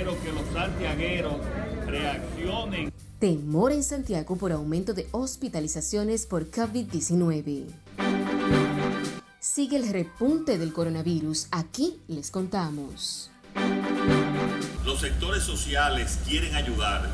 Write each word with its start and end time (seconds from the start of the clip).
Espero 0.00 0.18
que 0.22 0.32
los 0.32 0.50
santiagueros 0.54 1.34
reaccionen. 1.86 2.90
Temor 3.18 3.70
en 3.70 3.82
Santiago 3.82 4.34
por 4.36 4.50
aumento 4.50 4.94
de 4.94 5.06
hospitalizaciones 5.10 6.24
por 6.24 6.50
COVID-19. 6.50 7.66
Sigue 9.40 9.76
el 9.76 9.86
repunte 9.90 10.56
del 10.56 10.72
coronavirus. 10.72 11.48
Aquí 11.50 12.00
les 12.08 12.30
contamos. 12.30 13.30
Los 14.86 15.00
sectores 15.00 15.42
sociales 15.42 16.18
quieren 16.26 16.54
ayudar 16.54 17.10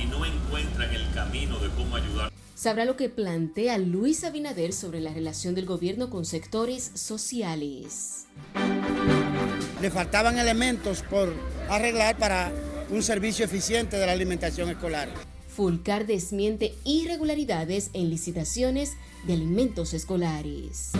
y 0.00 0.06
no 0.06 0.24
encuentran 0.24 0.94
el 0.94 1.12
camino 1.12 1.58
de 1.58 1.70
cómo 1.70 1.96
ayudar. 1.96 2.30
Sabrá 2.54 2.84
lo 2.84 2.96
que 2.96 3.08
plantea 3.08 3.78
Luis 3.78 4.22
Abinader 4.22 4.72
sobre 4.72 5.00
la 5.00 5.12
relación 5.12 5.56
del 5.56 5.66
gobierno 5.66 6.08
con 6.08 6.24
sectores 6.24 6.92
sociales. 6.94 8.26
Le 9.80 9.90
faltaban 9.90 10.38
elementos 10.38 11.02
por 11.02 11.32
arreglar 11.68 12.16
para 12.18 12.50
un 12.90 13.02
servicio 13.02 13.44
eficiente 13.44 13.96
de 13.96 14.06
la 14.06 14.12
alimentación 14.12 14.70
escolar. 14.70 15.08
Fulcar 15.48 16.06
desmiente 16.06 16.74
irregularidades 16.84 17.90
en 17.92 18.10
licitaciones 18.10 18.96
de 19.26 19.34
alimentos 19.34 19.94
escolares. 19.94 20.92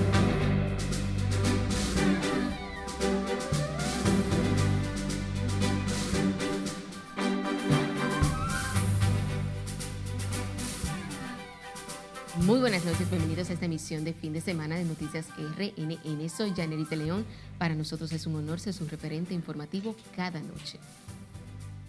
Muy 12.49 12.61
buenas 12.61 12.83
noches, 12.87 13.11
bienvenidos 13.11 13.51
a 13.51 13.53
esta 13.53 13.67
emisión 13.67 14.05
de 14.05 14.15
fin 14.15 14.33
de 14.33 14.41
semana 14.41 14.75
de 14.77 14.85
Noticias 14.87 15.27
RNN. 15.37 16.31
Soy 16.31 16.55
Janerita 16.57 16.97
León. 16.97 17.27
Para 17.59 17.75
nosotros 17.75 18.11
es 18.13 18.27
un 18.27 18.37
honor 18.37 18.59
ser 18.59 18.73
su 18.73 18.87
referente 18.87 19.35
informativo 19.35 19.95
cada 20.17 20.41
noche. 20.41 20.79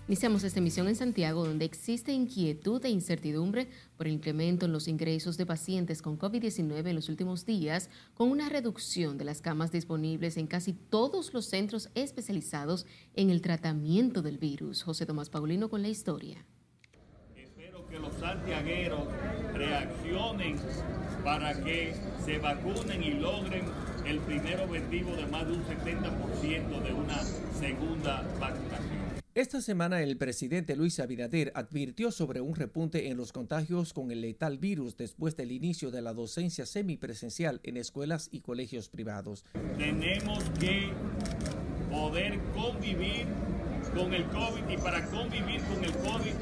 Iniciamos 0.09 0.43
esta 0.43 0.59
emisión 0.59 0.89
en 0.89 0.97
Santiago, 0.97 1.47
donde 1.47 1.63
existe 1.63 2.11
inquietud 2.11 2.83
e 2.83 2.89
incertidumbre 2.89 3.69
por 3.95 4.07
el 4.07 4.13
incremento 4.15 4.65
en 4.65 4.73
los 4.73 4.89
ingresos 4.89 5.37
de 5.37 5.45
pacientes 5.45 6.01
con 6.01 6.19
COVID-19 6.19 6.89
en 6.89 6.95
los 6.95 7.07
últimos 7.07 7.45
días, 7.45 7.89
con 8.13 8.29
una 8.29 8.49
reducción 8.49 9.17
de 9.17 9.23
las 9.23 9.39
camas 9.39 9.71
disponibles 9.71 10.35
en 10.35 10.47
casi 10.47 10.73
todos 10.73 11.33
los 11.33 11.45
centros 11.45 11.89
especializados 11.95 12.85
en 13.15 13.29
el 13.29 13.41
tratamiento 13.41 14.21
del 14.21 14.37
virus. 14.37 14.83
José 14.83 15.05
Tomás 15.05 15.29
Paulino 15.29 15.69
con 15.69 15.81
la 15.81 15.87
historia. 15.87 16.45
Que 17.89 17.99
los 17.99 18.13
santiagueros 18.19 19.07
reaccionen 19.53 20.57
para 21.23 21.53
que 21.63 21.93
se 22.23 22.37
vacunen 22.37 23.03
y 23.03 23.11
logren 23.11 23.65
el 24.05 24.19
primer 24.19 24.59
objetivo 24.61 25.15
de 25.15 25.25
más 25.27 25.47
de 25.47 25.53
un 25.53 25.63
70% 25.65 26.81
de 26.83 26.93
una 26.93 27.23
segunda 27.59 28.23
vacunación. 28.39 29.19
Esta 29.35 29.61
semana 29.61 30.01
el 30.01 30.17
presidente 30.17 30.75
Luis 30.75 30.99
Abinader 30.99 31.51
advirtió 31.55 32.11
sobre 32.11 32.41
un 32.41 32.55
repunte 32.55 33.07
en 33.09 33.15
los 33.15 33.31
contagios 33.31 33.93
con 33.93 34.11
el 34.11 34.21
letal 34.21 34.57
virus 34.57 34.97
después 34.97 35.37
del 35.37 35.51
inicio 35.51 35.91
de 35.91 36.01
la 36.01 36.13
docencia 36.13 36.65
semipresencial 36.65 37.61
en 37.63 37.77
escuelas 37.77 38.29
y 38.31 38.41
colegios 38.41 38.89
privados. 38.89 39.45
Tenemos 39.77 40.43
que 40.59 40.89
poder 41.89 42.39
convivir 42.53 43.27
con 43.95 44.13
el 44.13 44.25
COVID 44.25 44.69
y 44.69 44.77
para 44.77 45.05
convivir 45.07 45.61
con 45.63 45.83
el 45.83 45.91
COVID 45.93 46.33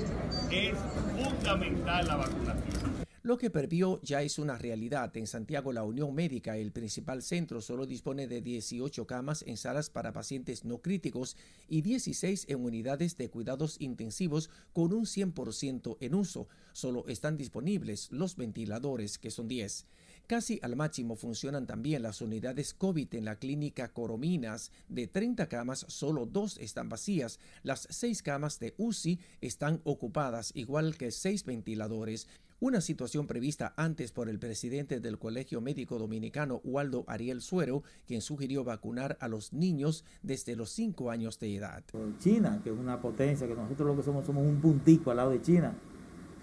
es 0.52 0.76
fundamental 1.16 2.08
la 2.08 2.16
vacunación. 2.16 3.08
Lo 3.28 3.38
que 3.38 3.50
perdió 3.50 4.00
ya 4.04 4.22
es 4.22 4.40
una 4.40 4.58
realidad. 4.58 5.12
En 5.18 5.28
Santiago, 5.28 5.74
la 5.74 5.84
Unión 5.84 6.16
Médica, 6.16 6.56
el 6.56 6.72
principal 6.72 7.22
centro, 7.22 7.60
solo 7.60 7.86
dispone 7.86 8.26
de 8.26 8.42
18 8.42 9.06
camas 9.06 9.44
en 9.46 9.58
salas 9.58 9.90
para 9.90 10.14
pacientes 10.14 10.64
no 10.64 10.78
críticos 10.78 11.36
y 11.68 11.82
16 11.82 12.46
en 12.48 12.64
unidades 12.64 13.18
de 13.18 13.30
cuidados 13.30 13.76
intensivos 13.82 14.50
con 14.72 14.94
un 14.94 15.04
100% 15.04 15.98
en 16.00 16.16
uso. 16.16 16.48
Solo 16.72 17.06
están 17.10 17.36
disponibles 17.36 18.10
los 18.14 18.38
ventiladores, 18.38 19.18
que 19.18 19.30
son 19.30 19.50
10. 19.50 19.86
Casi 20.28 20.60
al 20.62 20.76
máximo 20.76 21.16
funcionan 21.16 21.66
también 21.66 22.04
las 22.04 22.22
unidades 22.22 22.74
COVID 22.74 23.16
en 23.16 23.24
la 23.24 23.38
clínica 23.38 23.94
Corominas. 23.94 24.74
De 24.90 25.08
30 25.08 25.48
camas, 25.48 25.86
solo 25.88 26.26
dos 26.26 26.58
están 26.58 26.90
vacías. 26.90 27.40
Las 27.64 27.88
seis 27.90 28.22
camas 28.22 28.60
de 28.60 28.76
UCI 28.78 29.22
están 29.40 29.80
ocupadas, 29.86 30.52
igual 30.54 30.98
que 30.98 31.12
seis 31.12 31.46
ventiladores 31.46 32.28
una 32.60 32.82
situación 32.82 33.28
prevista 33.28 33.74
antes 33.78 34.12
por 34.12 34.30
el 34.30 34.40
presidente 34.40 35.00
del 35.00 35.20
Colegio 35.20 35.62
Médico 35.62 36.00
Dominicano, 36.00 36.60
Waldo 36.64 37.06
Ariel 37.08 37.42
Suero, 37.42 37.84
quien 38.08 38.22
sugirió 38.22 38.64
vacunar 38.64 39.16
a 39.22 39.28
los 39.28 39.54
niños 39.54 40.04
desde 40.24 40.56
los 40.56 40.72
5 40.72 41.12
años 41.12 41.40
de 41.40 41.56
edad. 41.56 41.84
China, 42.18 42.60
que 42.64 42.72
es 42.72 42.76
una 42.76 43.00
potencia, 43.00 43.48
que 43.48 43.54
nosotros 43.54 43.88
lo 43.88 43.96
que 43.96 44.02
somos 44.02 44.26
somos 44.26 44.44
un 44.44 44.60
puntico 44.60 45.12
al 45.12 45.18
lado 45.18 45.30
de 45.30 45.42
China, 45.42 45.72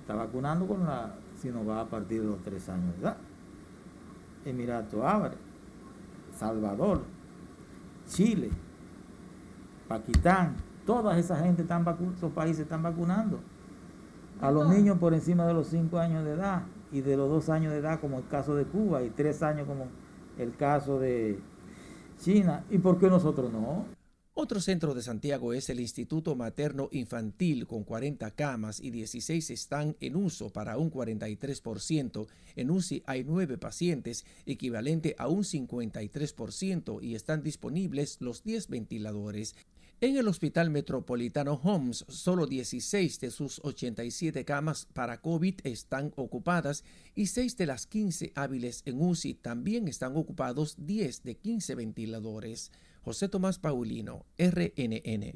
está 0.00 0.14
vacunando 0.14 0.68
con 0.68 0.86
la 0.86 1.16
va 1.68 1.80
a 1.80 1.90
partir 1.90 2.22
de 2.22 2.28
los 2.28 2.42
3 2.44 2.68
años 2.68 2.94
de 2.94 3.02
edad. 3.02 3.16
Emirato 4.44 5.06
Árabe, 5.06 5.36
Salvador, 6.36 7.02
Chile, 8.06 8.50
Pakistán, 9.88 10.56
todas 10.84 11.16
esas 11.18 11.40
gente 11.42 11.62
están 11.62 11.84
esos 12.16 12.32
países 12.32 12.60
están 12.60 12.82
vacunando 12.82 13.40
a 14.40 14.50
los 14.50 14.68
niños 14.68 14.98
por 14.98 15.14
encima 15.14 15.46
de 15.46 15.54
los 15.54 15.68
5 15.68 15.98
años 15.98 16.24
de 16.24 16.32
edad 16.32 16.62
y 16.92 17.00
de 17.00 17.16
los 17.16 17.28
2 17.28 17.48
años 17.50 17.72
de 17.72 17.78
edad 17.78 18.00
como 18.00 18.18
el 18.18 18.26
caso 18.28 18.54
de 18.54 18.64
Cuba 18.64 19.02
y 19.02 19.10
3 19.10 19.42
años 19.42 19.66
como 19.66 19.86
el 20.38 20.54
caso 20.56 20.98
de 20.98 21.38
China. 22.18 22.64
¿Y 22.70 22.78
por 22.78 22.98
qué 22.98 23.08
nosotros 23.08 23.52
no? 23.52 23.86
Otro 24.36 24.60
centro 24.60 24.94
de 24.94 25.02
Santiago 25.02 25.52
es 25.52 25.70
el 25.70 25.78
Instituto 25.78 26.34
Materno 26.34 26.88
Infantil 26.90 27.68
con 27.68 27.84
40 27.84 28.32
camas 28.32 28.80
y 28.80 28.90
16 28.90 29.48
están 29.50 29.96
en 30.00 30.16
uso 30.16 30.50
para 30.50 30.76
un 30.76 30.90
43%. 30.90 32.26
En 32.56 32.70
UCI 32.72 33.04
hay 33.06 33.22
9 33.22 33.58
pacientes, 33.58 34.24
equivalente 34.44 35.14
a 35.18 35.28
un 35.28 35.44
53% 35.44 37.00
y 37.00 37.14
están 37.14 37.44
disponibles 37.44 38.16
los 38.18 38.42
10 38.42 38.70
ventiladores. 38.70 39.54
En 40.00 40.16
el 40.16 40.26
Hospital 40.26 40.68
Metropolitano 40.68 41.54
Homs, 41.62 42.04
solo 42.08 42.48
16 42.48 43.20
de 43.20 43.30
sus 43.30 43.60
87 43.62 44.44
camas 44.44 44.86
para 44.92 45.20
COVID 45.20 45.60
están 45.62 46.12
ocupadas 46.16 46.82
y 47.14 47.28
6 47.28 47.56
de 47.56 47.66
las 47.66 47.86
15 47.86 48.32
hábiles 48.34 48.82
en 48.84 49.00
UCI 49.00 49.34
también 49.34 49.86
están 49.86 50.16
ocupados 50.16 50.74
10 50.78 51.22
de 51.22 51.36
15 51.36 51.76
ventiladores. 51.76 52.72
José 53.04 53.28
Tomás 53.28 53.58
Paulino, 53.58 54.24
RNN. 54.38 55.34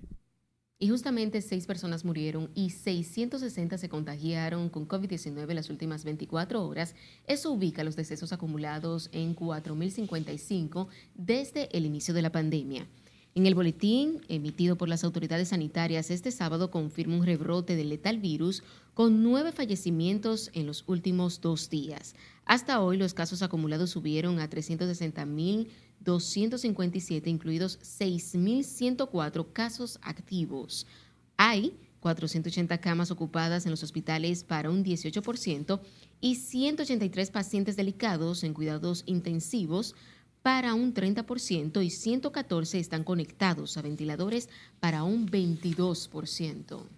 Y 0.79 0.89
justamente 0.89 1.43
seis 1.43 1.67
personas 1.67 2.03
murieron 2.03 2.51
y 2.55 2.71
660 2.71 3.77
se 3.77 3.89
contagiaron 3.91 4.71
con 4.71 4.89
COVID-19 4.89 5.51
en 5.51 5.57
las 5.57 5.69
últimas 5.69 6.03
24 6.03 6.65
horas. 6.67 6.95
Eso 7.27 7.53
ubica 7.53 7.85
los 7.85 7.95
decesos 7.95 8.33
acumulados 8.33 9.11
en 9.13 9.37
4.055 9.37 10.89
desde 11.15 11.77
el 11.77 11.85
inicio 11.85 12.15
de 12.15 12.23
la 12.23 12.33
pandemia. 12.33 12.89
En 13.35 13.47
el 13.47 13.55
boletín 13.55 14.23
emitido 14.29 14.77
por 14.77 14.89
las 14.89 15.05
autoridades 15.05 15.49
sanitarias 15.49 16.11
este 16.11 16.31
sábado 16.31 16.71
confirma 16.71 17.17
un 17.17 17.27
rebrote 17.27 17.77
del 17.77 17.91
letal 17.91 18.19
virus 18.19 18.63
con 18.95 19.23
nueve 19.23 19.53
fallecimientos 19.53 20.51
en 20.55 20.67
los 20.67 20.85
últimos 20.87 21.41
dos 21.43 21.69
días. 21.69 22.15
Hasta 22.47 22.81
hoy 22.81 22.97
los 22.97 23.15
casos 23.15 23.43
acumulados 23.43 23.91
subieron 23.91 24.41
a 24.41 24.49
360.257, 26.05 27.27
incluidos 27.27 27.79
6.104 27.81 29.53
casos 29.53 29.99
activos. 30.03 30.87
Hay 31.37 31.79
480 32.01 32.79
camas 32.79 33.11
ocupadas 33.11 33.65
en 33.65 33.71
los 33.71 33.83
hospitales 33.83 34.45
para 34.45 34.71
un 34.71 34.85
18% 34.85 35.81
y 36.21 36.37
183 36.37 37.31
pacientes 37.31 37.77
delicados 37.77 38.45
en 38.45 38.55
cuidados 38.55 39.03
intensivos 39.07 39.95
para 40.43 40.75
un 40.75 40.95
30% 40.95 41.85
y 41.85 41.91
114 41.91 42.79
están 42.79 43.05
conectados 43.05 43.77
a 43.77 43.83
ventiladores 43.83 44.49
para 44.81 45.03
un 45.03 45.29
22%. 45.29 46.98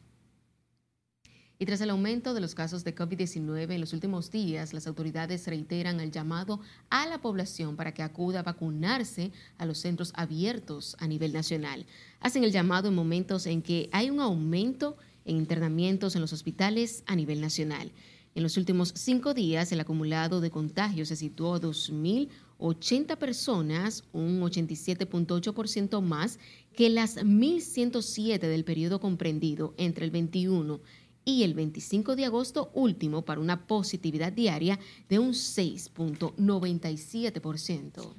Y 1.63 1.67
tras 1.67 1.83
el 1.83 1.91
aumento 1.91 2.33
de 2.33 2.41
los 2.41 2.55
casos 2.55 2.85
de 2.85 2.95
COVID-19 2.95 3.71
en 3.71 3.81
los 3.81 3.93
últimos 3.93 4.31
días, 4.31 4.73
las 4.73 4.87
autoridades 4.87 5.47
reiteran 5.47 6.01
el 6.01 6.11
llamado 6.11 6.61
a 6.89 7.07
la 7.07 7.21
población 7.21 7.77
para 7.77 7.93
que 7.93 8.03
acuda 8.03 8.41
a 8.41 8.45
vacunarse 8.45 9.31
a 9.59 9.67
los 9.67 9.77
centros 9.77 10.15
abiertos 10.17 10.97
a 11.01 11.07
nivel 11.07 11.35
nacional. 11.35 11.85
Hacen 12.19 12.45
el 12.45 12.51
llamado 12.51 12.89
en 12.89 12.95
momentos 12.95 13.45
en 13.45 13.61
que 13.61 13.91
hay 13.93 14.09
un 14.09 14.21
aumento 14.21 14.97
en 15.27 15.37
internamientos 15.37 16.15
en 16.15 16.23
los 16.23 16.33
hospitales 16.33 17.05
a 17.07 17.15
nivel 17.15 17.43
nacional. 17.43 17.93
En 18.35 18.43
los 18.43 18.57
últimos 18.57 18.95
cinco 18.97 19.35
días, 19.35 19.71
el 19.71 19.81
acumulado 19.81 20.41
de 20.41 20.51
contagios 20.51 21.09
se 21.09 21.17
situó 21.17 21.57
a 21.57 21.61
2.000 21.61 22.31
80 22.61 23.19
personas, 23.19 24.05
un 24.13 24.41
87.8% 24.43 26.03
más 26.03 26.39
que 26.75 26.91
las 26.91 27.17
1.107 27.17 28.39
del 28.39 28.65
periodo 28.65 29.01
comprendido 29.01 29.75
entre 29.79 30.05
el 30.05 30.11
21 30.11 30.81
y 31.25 31.43
el 31.43 31.55
25 31.55 32.15
de 32.17 32.25
agosto 32.25 32.71
último 32.75 33.25
para 33.25 33.41
una 33.41 33.67
positividad 33.67 34.33
diaria 34.33 34.79
de 35.09 35.19
un 35.19 35.33
6.97%. 35.33 38.15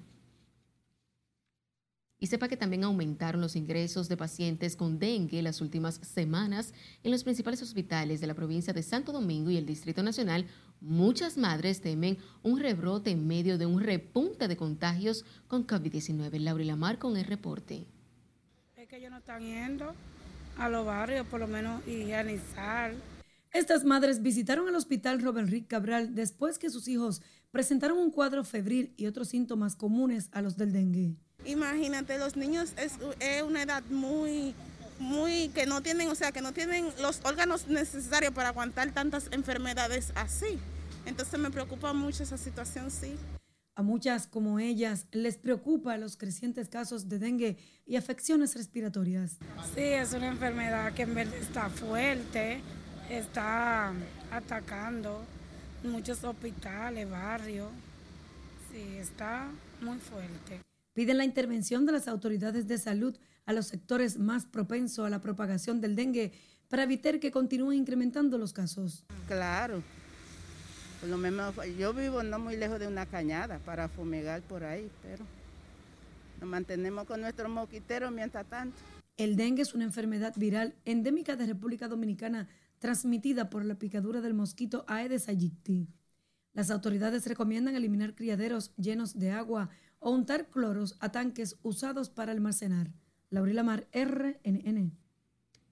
Y 2.24 2.27
sepa 2.27 2.48
que 2.48 2.56
también 2.56 2.83
aumentaron 2.83 3.42
los 3.42 3.56
ingresos 3.56 4.07
de 4.07 4.15
pacientes 4.15 4.75
con 4.75 5.00
dengue 5.00 5.42
las 5.42 5.59
últimas 5.59 5.95
semanas 6.03 6.71
en 7.03 7.09
los 7.09 7.24
principales 7.24 7.63
hospitales 7.63 8.21
de 8.21 8.27
la 8.27 8.36
provincia 8.36 8.74
de 8.74 8.83
Santo 8.83 9.12
Domingo 9.12 9.50
y 9.50 9.57
el 9.57 9.65
Distrito 9.65 10.04
Nacional. 10.04 10.45
Muchas 10.81 11.36
madres 11.36 11.81
temen 11.81 12.19
un 12.44 12.59
rebrote 12.59 13.09
en 13.09 13.25
medio 13.25 13.57
de 13.57 13.65
un 13.65 13.81
repunte 13.81 14.47
de 14.47 14.56
contagios 14.56 15.25
con 15.47 15.65
COVID-19. 15.65 16.39
Laura 16.39 16.63
Lamar 16.63 17.00
con 17.00 17.18
el 17.18 17.25
reporte. 17.25 17.88
Es 18.77 18.88
que 18.88 18.97
ellos 18.97 19.09
no 19.09 19.18
están 19.18 19.42
yendo 19.42 19.95
a 20.61 20.69
los 20.69 20.85
barrios, 20.85 21.25
por 21.27 21.39
lo 21.39 21.47
menos 21.47 21.81
higienizar. 21.87 22.93
Estas 23.51 23.83
madres 23.83 24.21
visitaron 24.21 24.69
el 24.69 24.75
hospital 24.75 25.21
Robert 25.21 25.49
Rick 25.49 25.67
Cabral 25.67 26.15
después 26.15 26.57
que 26.57 26.69
sus 26.69 26.87
hijos 26.87 27.21
presentaron 27.51 27.97
un 27.97 28.11
cuadro 28.11 28.43
febril 28.43 28.93
y 28.95 29.07
otros 29.07 29.29
síntomas 29.29 29.75
comunes 29.75 30.29
a 30.31 30.41
los 30.41 30.55
del 30.55 30.71
dengue. 30.71 31.15
Imagínate, 31.45 32.17
los 32.17 32.37
niños 32.37 32.73
es, 32.77 32.93
una 33.43 33.63
edad 33.63 33.83
muy, 33.89 34.53
muy, 34.99 35.49
que 35.49 35.65
no 35.65 35.81
tienen, 35.81 36.07
o 36.09 36.15
sea, 36.15 36.31
que 36.31 36.41
no 36.41 36.53
tienen 36.53 36.87
los 37.01 37.19
órganos 37.23 37.67
necesarios 37.67 38.31
para 38.31 38.49
aguantar 38.49 38.91
tantas 38.91 39.27
enfermedades 39.31 40.13
así. 40.15 40.59
Entonces 41.05 41.39
me 41.39 41.49
preocupa 41.49 41.91
mucho 41.93 42.23
esa 42.23 42.37
situación, 42.37 42.91
sí. 42.91 43.15
A 43.81 43.83
muchas 43.83 44.28
como 44.28 44.60
ellas 44.60 45.07
les 45.12 45.38
preocupa 45.38 45.98
los 45.98 46.16
crecientes 46.16 46.69
casos 46.69 47.10
de 47.10 47.18
dengue 47.18 47.57
y 47.88 47.95
afecciones 47.95 48.56
respiratorias. 48.56 49.39
Sí, 49.74 49.81
es 49.81 50.13
una 50.13 50.28
enfermedad 50.28 50.94
que 50.94 51.01
en 51.01 51.16
verdad 51.16 51.33
está 51.33 51.68
fuerte, 51.68 52.62
está 53.10 53.92
atacando 54.31 55.24
muchos 55.83 56.24
hospitales, 56.24 57.10
barrios. 57.10 57.69
Sí, 58.72 58.98
está 59.00 59.50
muy 59.81 59.98
fuerte 59.98 60.62
piden 60.94 61.18
la 61.18 61.25
intervención 61.25 61.88
de 61.88 61.94
las 61.94 62.07
autoridades 62.07 62.68
de 62.68 62.78
salud 62.78 63.18
a 63.48 63.54
los 63.54 63.66
sectores 63.66 64.19
más 64.19 64.45
propensos 64.45 65.07
a 65.07 65.10
la 65.10 65.22
propagación 65.22 65.81
del 65.81 65.95
dengue 65.95 66.33
para 66.68 66.83
evitar 66.83 67.19
que 67.19 67.31
continúen 67.31 67.80
incrementando 67.80 68.38
los 68.38 68.54
casos. 68.54 69.06
Claro. 69.28 69.81
Lo 71.09 71.18
menos, 71.18 71.56
yo 71.77 71.94
vivo 71.94 72.21
no 72.24 72.39
muy 72.39 72.56
lejos 72.56 72.80
de 72.80 72.88
una 72.88 73.06
cañada 73.06 73.59
para 73.59 73.88
fumigar 73.88 74.42
por 74.42 74.63
ahí, 74.63 74.89
pero 75.01 75.25
nos 76.39 76.50
mantenemos 76.50 77.06
con 77.06 77.21
nuestros 77.21 77.50
mosquiteros 77.50 78.12
mientras 78.12 78.45
tanto. 78.45 78.77
El 79.18 79.36
dengue 79.36 79.62
es 79.63 79.74
una 79.74 79.83
enfermedad 79.83 80.33
viral 80.36 80.75
endémica 80.86 81.36
de 81.36 81.48
República 81.48 81.88
Dominicana 81.88 82.48
transmitida 82.80 83.50
por 83.50 83.63
la 83.65 83.75
picadura 83.75 84.21
del 84.21 84.33
mosquito 84.33 84.83
Aedes 84.88 85.27
aegypti. 85.27 85.88
Las 86.53 86.71
autoridades 86.71 87.27
recomiendan 87.27 87.75
eliminar 87.75 88.15
criaderos 88.15 88.74
llenos 88.75 89.18
de 89.18 89.31
agua 89.31 89.69
o 90.00 90.12
untar 90.12 90.50
cloros 90.50 90.97
a 91.00 91.12
tanques 91.12 91.57
usados 91.62 92.09
para 92.09 92.31
almacenar. 92.31 92.92
Laurila 93.30 93.63
Mar, 93.63 93.88
RNN. 93.94 94.92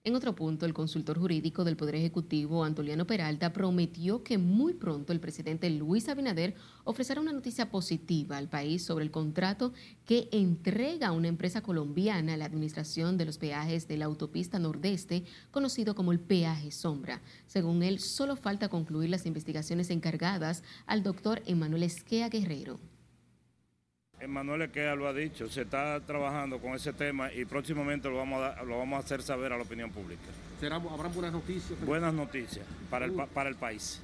En 0.09 0.15
otro 0.15 0.33
punto, 0.33 0.65
el 0.65 0.73
consultor 0.73 1.19
jurídico 1.19 1.63
del 1.63 1.77
Poder 1.77 1.93
Ejecutivo, 1.93 2.63
Antoliano 2.63 3.05
Peralta, 3.05 3.53
prometió 3.53 4.23
que 4.23 4.39
muy 4.39 4.73
pronto 4.73 5.13
el 5.13 5.19
presidente 5.19 5.69
Luis 5.69 6.09
Abinader 6.09 6.55
ofrecerá 6.83 7.21
una 7.21 7.31
noticia 7.31 7.69
positiva 7.69 8.37
al 8.37 8.49
país 8.49 8.83
sobre 8.83 9.05
el 9.05 9.11
contrato 9.11 9.71
que 10.07 10.27
entrega 10.31 11.09
a 11.09 11.11
una 11.11 11.27
empresa 11.27 11.61
colombiana 11.61 12.37
la 12.37 12.45
administración 12.45 13.19
de 13.19 13.25
los 13.25 13.37
peajes 13.37 13.87
de 13.87 13.97
la 13.97 14.05
autopista 14.05 14.57
nordeste, 14.57 15.25
conocido 15.51 15.93
como 15.93 16.11
el 16.11 16.19
peaje 16.19 16.71
sombra. 16.71 17.21
Según 17.45 17.83
él, 17.83 17.99
solo 17.99 18.35
falta 18.35 18.67
concluir 18.67 19.11
las 19.11 19.27
investigaciones 19.27 19.91
encargadas 19.91 20.63
al 20.87 21.03
doctor 21.03 21.43
Emanuel 21.45 21.83
Esquea 21.83 22.29
Guerrero. 22.29 22.79
Emanuel 24.21 24.63
Equea 24.63 24.95
lo 24.95 25.07
ha 25.07 25.13
dicho, 25.13 25.49
se 25.49 25.61
está 25.61 25.99
trabajando 26.05 26.59
con 26.59 26.73
ese 26.73 26.91
tema 26.91 27.31
y 27.33 27.45
próximamente 27.45 28.09
lo 28.09 28.17
vamos 28.17 28.41
a, 28.41 28.63
lo 28.63 28.77
vamos 28.77 28.97
a 28.97 28.99
hacer 28.99 29.21
saber 29.21 29.53
a 29.53 29.57
la 29.57 29.63
opinión 29.63 29.91
pública. 29.91 30.21
¿Habrán 30.61 31.13
buenas 31.13 31.31
noticias? 31.31 31.79
Buenas 31.85 32.13
noticias 32.13 32.65
para 32.89 33.05
el, 33.05 33.13
para 33.13 33.49
el 33.49 33.55
país. 33.55 34.01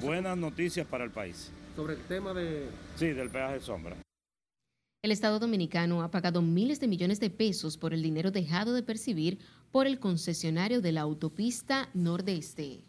buenas 0.00 0.36
noticias 0.36 0.86
para 0.86 1.04
el 1.04 1.10
país. 1.10 1.50
Sobre 1.76 1.94
el 1.94 2.00
tema 2.02 2.32
de... 2.32 2.68
Sí, 2.96 3.08
del 3.08 3.28
peaje 3.28 3.54
de 3.54 3.60
sombra. 3.60 3.96
El 5.02 5.10
Estado 5.10 5.38
Dominicano 5.38 6.02
ha 6.02 6.10
pagado 6.10 6.40
miles 6.40 6.80
de 6.80 6.88
millones 6.88 7.20
de 7.20 7.28
pesos 7.28 7.76
por 7.76 7.92
el 7.92 8.02
dinero 8.02 8.30
dejado 8.30 8.72
de 8.72 8.82
percibir 8.82 9.38
por 9.70 9.86
el 9.86 9.98
concesionario 9.98 10.80
de 10.80 10.92
la 10.92 11.02
autopista 11.02 11.90
Nordeste. 11.92 12.80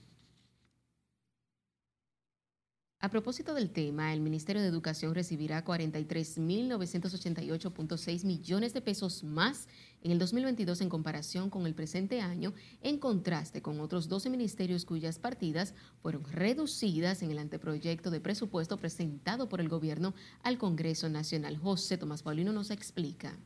A 3.02 3.10
propósito 3.10 3.54
del 3.54 3.72
tema, 3.72 4.14
el 4.14 4.22
Ministerio 4.22 4.62
de 4.62 4.70
Educación 4.70 5.14
recibirá 5.14 5.66
43.988.6 5.66 8.24
millones 8.24 8.74
de 8.74 8.80
pesos 8.82 9.22
más 9.24 9.68
en 10.02 10.12
el 10.12 10.20
2022 10.20 10.80
en 10.82 10.90
comparación 10.90 11.50
con 11.50 11.66
el 11.68 11.76
presente 11.76 12.22
año, 12.22 12.54
en 12.82 12.98
contraste 12.98 13.62
con 13.62 13.82
otros 13.82 14.08
12 14.08 14.30
ministerios 14.30 14.86
cuyas 14.86 15.20
partidas 15.20 15.74
fueron 16.02 16.24
reducidas 16.24 17.22
en 17.22 17.32
el 17.32 17.40
anteproyecto 17.40 18.12
de 18.12 18.22
presupuesto 18.22 18.78
presentado 18.78 19.50
por 19.50 19.60
el 19.60 19.68
gobierno 19.68 20.14
al 20.42 20.58
Congreso 20.58 21.10
Nacional. 21.10 21.58
José 21.58 21.98
Tomás 21.98 22.24
Paulino 22.24 22.54
nos 22.54 22.72
explica. 22.72 23.38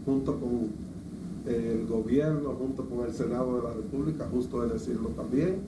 junto 0.05 0.39
con 0.39 0.69
el 1.45 1.85
gobierno, 1.87 2.55
junto 2.55 2.87
con 2.87 3.05
el 3.05 3.13
Senado 3.13 3.57
de 3.57 3.63
la 3.63 3.73
República, 3.73 4.27
justo 4.31 4.61
de 4.61 4.73
decirlo 4.73 5.09
también, 5.09 5.61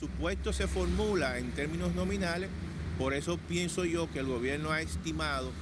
presupuesto 0.00 0.54
se 0.54 0.66
formula 0.66 1.36
en 1.36 1.50
términos 1.50 1.94
nominales, 1.94 2.48
por 2.98 3.12
eso 3.12 3.36
pienso 3.36 3.84
yo 3.84 4.10
que 4.10 4.20
el 4.20 4.26
gobierno 4.26 4.70
ha 4.70 4.80
estimado 4.80 5.52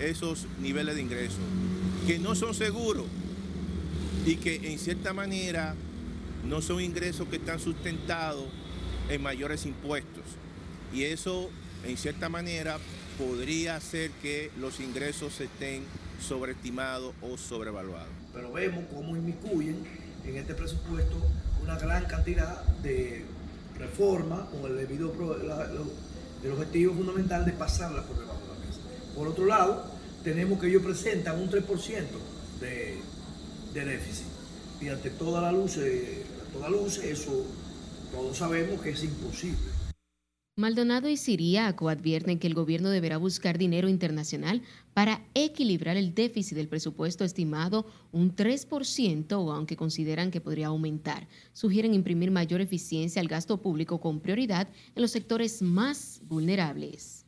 esos 0.00 0.48
niveles 0.60 0.96
de 0.96 1.02
ingresos, 1.02 1.38
que 2.04 2.18
no 2.18 2.34
son 2.34 2.54
seguros 2.54 3.06
y 4.26 4.34
que 4.36 4.72
en 4.72 4.80
cierta 4.80 5.12
manera 5.12 5.76
no 6.44 6.60
son 6.60 6.80
ingresos 6.80 7.28
que 7.28 7.36
están 7.36 7.60
sustentados 7.60 8.46
en 9.08 9.22
mayores 9.22 9.64
impuestos. 9.64 10.24
Y 10.92 11.04
eso, 11.04 11.50
en 11.84 11.96
cierta 11.96 12.28
manera, 12.28 12.78
podría 13.16 13.76
hacer 13.76 14.10
que 14.22 14.50
los 14.58 14.80
ingresos 14.80 15.40
estén 15.40 15.84
sobreestimados 16.20 17.14
o 17.22 17.36
sobrevaluados. 17.38 18.08
Pero 18.32 18.52
vemos 18.52 18.86
cómo 18.92 19.16
inmiscuyen 19.16 19.84
en 20.24 20.36
este 20.36 20.54
presupuesto 20.54 21.16
una 21.62 21.78
gran 21.78 22.06
cantidad 22.06 22.60
de 22.82 23.24
reforma 23.78 24.48
con 24.50 24.70
el 24.70 24.76
debido 24.76 25.12
objetivo 26.52 26.94
fundamental 26.94 27.44
de 27.44 27.52
pasarla 27.52 28.02
por 28.02 28.18
debajo 28.18 28.40
de 28.40 28.48
la 28.48 28.66
mesa. 28.66 28.80
Por 29.14 29.28
otro 29.28 29.46
lado, 29.46 29.84
tenemos 30.22 30.60
que 30.60 30.68
ellos 30.68 30.82
presentan 30.82 31.40
un 31.40 31.50
3% 31.50 31.64
de, 32.60 32.98
de 33.72 33.84
déficit. 33.84 34.26
Y 34.80 34.88
ante 34.88 35.10
toda 35.10 35.40
la 35.40 35.52
luz, 35.52 35.78
toda 36.52 36.68
luz, 36.68 36.98
eso 36.98 37.44
todos 38.12 38.36
sabemos 38.36 38.80
que 38.80 38.90
es 38.90 39.02
imposible. 39.02 39.73
Maldonado 40.56 41.08
y 41.08 41.16
Siriaco 41.16 41.88
advierten 41.88 42.38
que 42.38 42.46
el 42.46 42.54
gobierno 42.54 42.88
deberá 42.90 43.16
buscar 43.16 43.58
dinero 43.58 43.88
internacional 43.88 44.62
para 44.92 45.26
equilibrar 45.34 45.96
el 45.96 46.14
déficit 46.14 46.56
del 46.56 46.68
presupuesto 46.68 47.24
estimado 47.24 47.86
un 48.12 48.36
3%, 48.36 49.52
aunque 49.52 49.76
consideran 49.76 50.30
que 50.30 50.40
podría 50.40 50.68
aumentar. 50.68 51.26
Sugieren 51.52 51.92
imprimir 51.92 52.30
mayor 52.30 52.60
eficiencia 52.60 53.20
al 53.20 53.26
gasto 53.26 53.60
público 53.60 54.00
con 54.00 54.20
prioridad 54.20 54.68
en 54.94 55.02
los 55.02 55.10
sectores 55.10 55.60
más 55.60 56.20
vulnerables. 56.28 57.23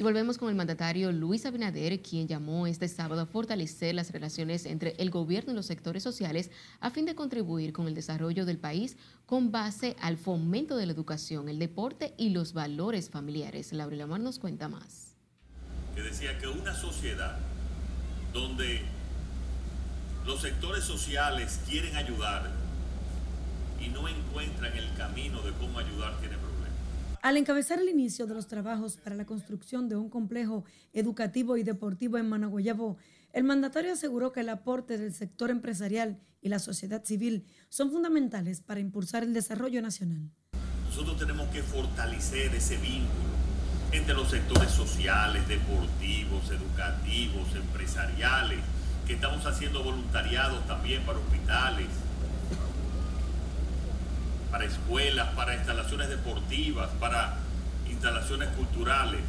Y 0.00 0.02
volvemos 0.02 0.38
con 0.38 0.48
el 0.48 0.54
mandatario 0.54 1.12
Luis 1.12 1.44
Abinader, 1.44 2.00
quien 2.00 2.26
llamó 2.26 2.66
este 2.66 2.88
sábado 2.88 3.20
a 3.20 3.26
fortalecer 3.26 3.94
las 3.94 4.12
relaciones 4.12 4.64
entre 4.64 4.94
el 4.96 5.10
gobierno 5.10 5.52
y 5.52 5.54
los 5.54 5.66
sectores 5.66 6.02
sociales 6.02 6.50
a 6.80 6.88
fin 6.88 7.04
de 7.04 7.14
contribuir 7.14 7.74
con 7.74 7.86
el 7.86 7.92
desarrollo 7.92 8.46
del 8.46 8.56
país 8.56 8.96
con 9.26 9.52
base 9.52 9.96
al 10.00 10.16
fomento 10.16 10.78
de 10.78 10.86
la 10.86 10.94
educación, 10.94 11.50
el 11.50 11.58
deporte 11.58 12.14
y 12.16 12.30
los 12.30 12.54
valores 12.54 13.10
familiares. 13.10 13.74
Laura 13.74 13.94
Lamar 13.94 14.20
nos 14.20 14.38
cuenta 14.38 14.70
más. 14.70 15.16
Que 15.94 16.00
decía 16.00 16.38
que 16.38 16.48
una 16.48 16.74
sociedad 16.74 17.36
donde 18.32 18.80
los 20.24 20.40
sectores 20.40 20.84
sociales 20.84 21.60
quieren 21.68 21.94
ayudar 21.96 22.50
y 23.78 23.88
no 23.88 24.08
encuentran 24.08 24.74
el 24.78 24.94
camino 24.94 25.42
de 25.42 25.52
cómo 25.52 25.78
ayudar 25.78 26.18
tiene 26.20 26.36
problemas 26.36 26.49
al 27.22 27.36
encabezar 27.36 27.78
el 27.78 27.88
inicio 27.88 28.26
de 28.26 28.34
los 28.34 28.46
trabajos 28.46 28.96
para 28.96 29.14
la 29.14 29.26
construcción 29.26 29.88
de 29.88 29.96
un 29.96 30.08
complejo 30.08 30.64
educativo 30.92 31.56
y 31.56 31.62
deportivo 31.62 32.18
en 32.18 32.28
Managuayabo, 32.28 32.96
el 33.32 33.44
mandatario 33.44 33.92
aseguró 33.92 34.32
que 34.32 34.40
el 34.40 34.48
aporte 34.48 34.98
del 34.98 35.12
sector 35.12 35.50
empresarial 35.50 36.18
y 36.40 36.48
la 36.48 36.58
sociedad 36.58 37.04
civil 37.04 37.44
son 37.68 37.90
fundamentales 37.90 38.60
para 38.60 38.80
impulsar 38.80 39.22
el 39.22 39.34
desarrollo 39.34 39.82
nacional. 39.82 40.30
Nosotros 40.86 41.18
tenemos 41.18 41.48
que 41.50 41.62
fortalecer 41.62 42.54
ese 42.54 42.76
vínculo 42.78 43.30
entre 43.92 44.14
los 44.14 44.30
sectores 44.30 44.70
sociales, 44.70 45.46
deportivos, 45.46 46.50
educativos, 46.50 47.54
empresariales, 47.54 48.60
que 49.06 49.14
estamos 49.14 49.44
haciendo 49.44 49.84
voluntariados 49.84 50.66
también 50.66 51.02
para 51.04 51.18
hospitales, 51.18 51.86
para 54.50 54.64
escuelas, 54.64 55.28
para 55.34 55.54
instalaciones 55.54 56.08
deportivas, 56.08 56.90
para 56.98 57.36
instalaciones 57.88 58.48
culturales. 58.50 59.22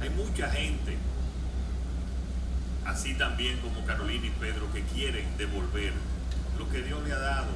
Hay 0.00 0.10
mucha 0.10 0.50
gente, 0.50 0.96
así 2.84 3.14
también 3.14 3.58
como 3.60 3.84
Carolina 3.86 4.26
y 4.26 4.30
Pedro, 4.30 4.72
que 4.72 4.82
quieren 4.82 5.26
devolver 5.36 5.92
lo 6.58 6.68
que 6.70 6.82
Dios 6.82 7.02
le 7.06 7.12
ha 7.12 7.18
dado. 7.18 7.48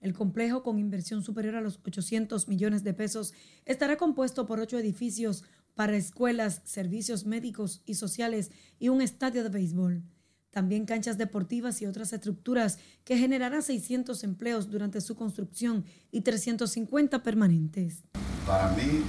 El 0.00 0.14
complejo, 0.14 0.62
con 0.62 0.78
inversión 0.78 1.22
superior 1.22 1.56
a 1.56 1.60
los 1.60 1.78
800 1.84 2.48
millones 2.48 2.84
de 2.84 2.94
pesos, 2.94 3.34
estará 3.66 3.96
compuesto 3.96 4.46
por 4.46 4.58
ocho 4.58 4.78
edificios 4.78 5.44
para 5.74 5.96
escuelas, 5.96 6.62
servicios 6.64 7.26
médicos 7.26 7.82
y 7.86 7.94
sociales 7.94 8.50
y 8.78 8.88
un 8.88 9.02
estadio 9.02 9.42
de 9.42 9.50
béisbol 9.50 10.02
también 10.50 10.84
canchas 10.84 11.16
deportivas 11.18 11.80
y 11.80 11.86
otras 11.86 12.12
estructuras 12.12 12.78
que 13.04 13.16
generará 13.16 13.62
600 13.62 14.22
empleos 14.24 14.70
durante 14.70 15.00
su 15.00 15.14
construcción 15.14 15.84
y 16.10 16.22
350 16.22 17.22
permanentes. 17.22 18.02
Para 18.46 18.68
mí, 18.72 19.02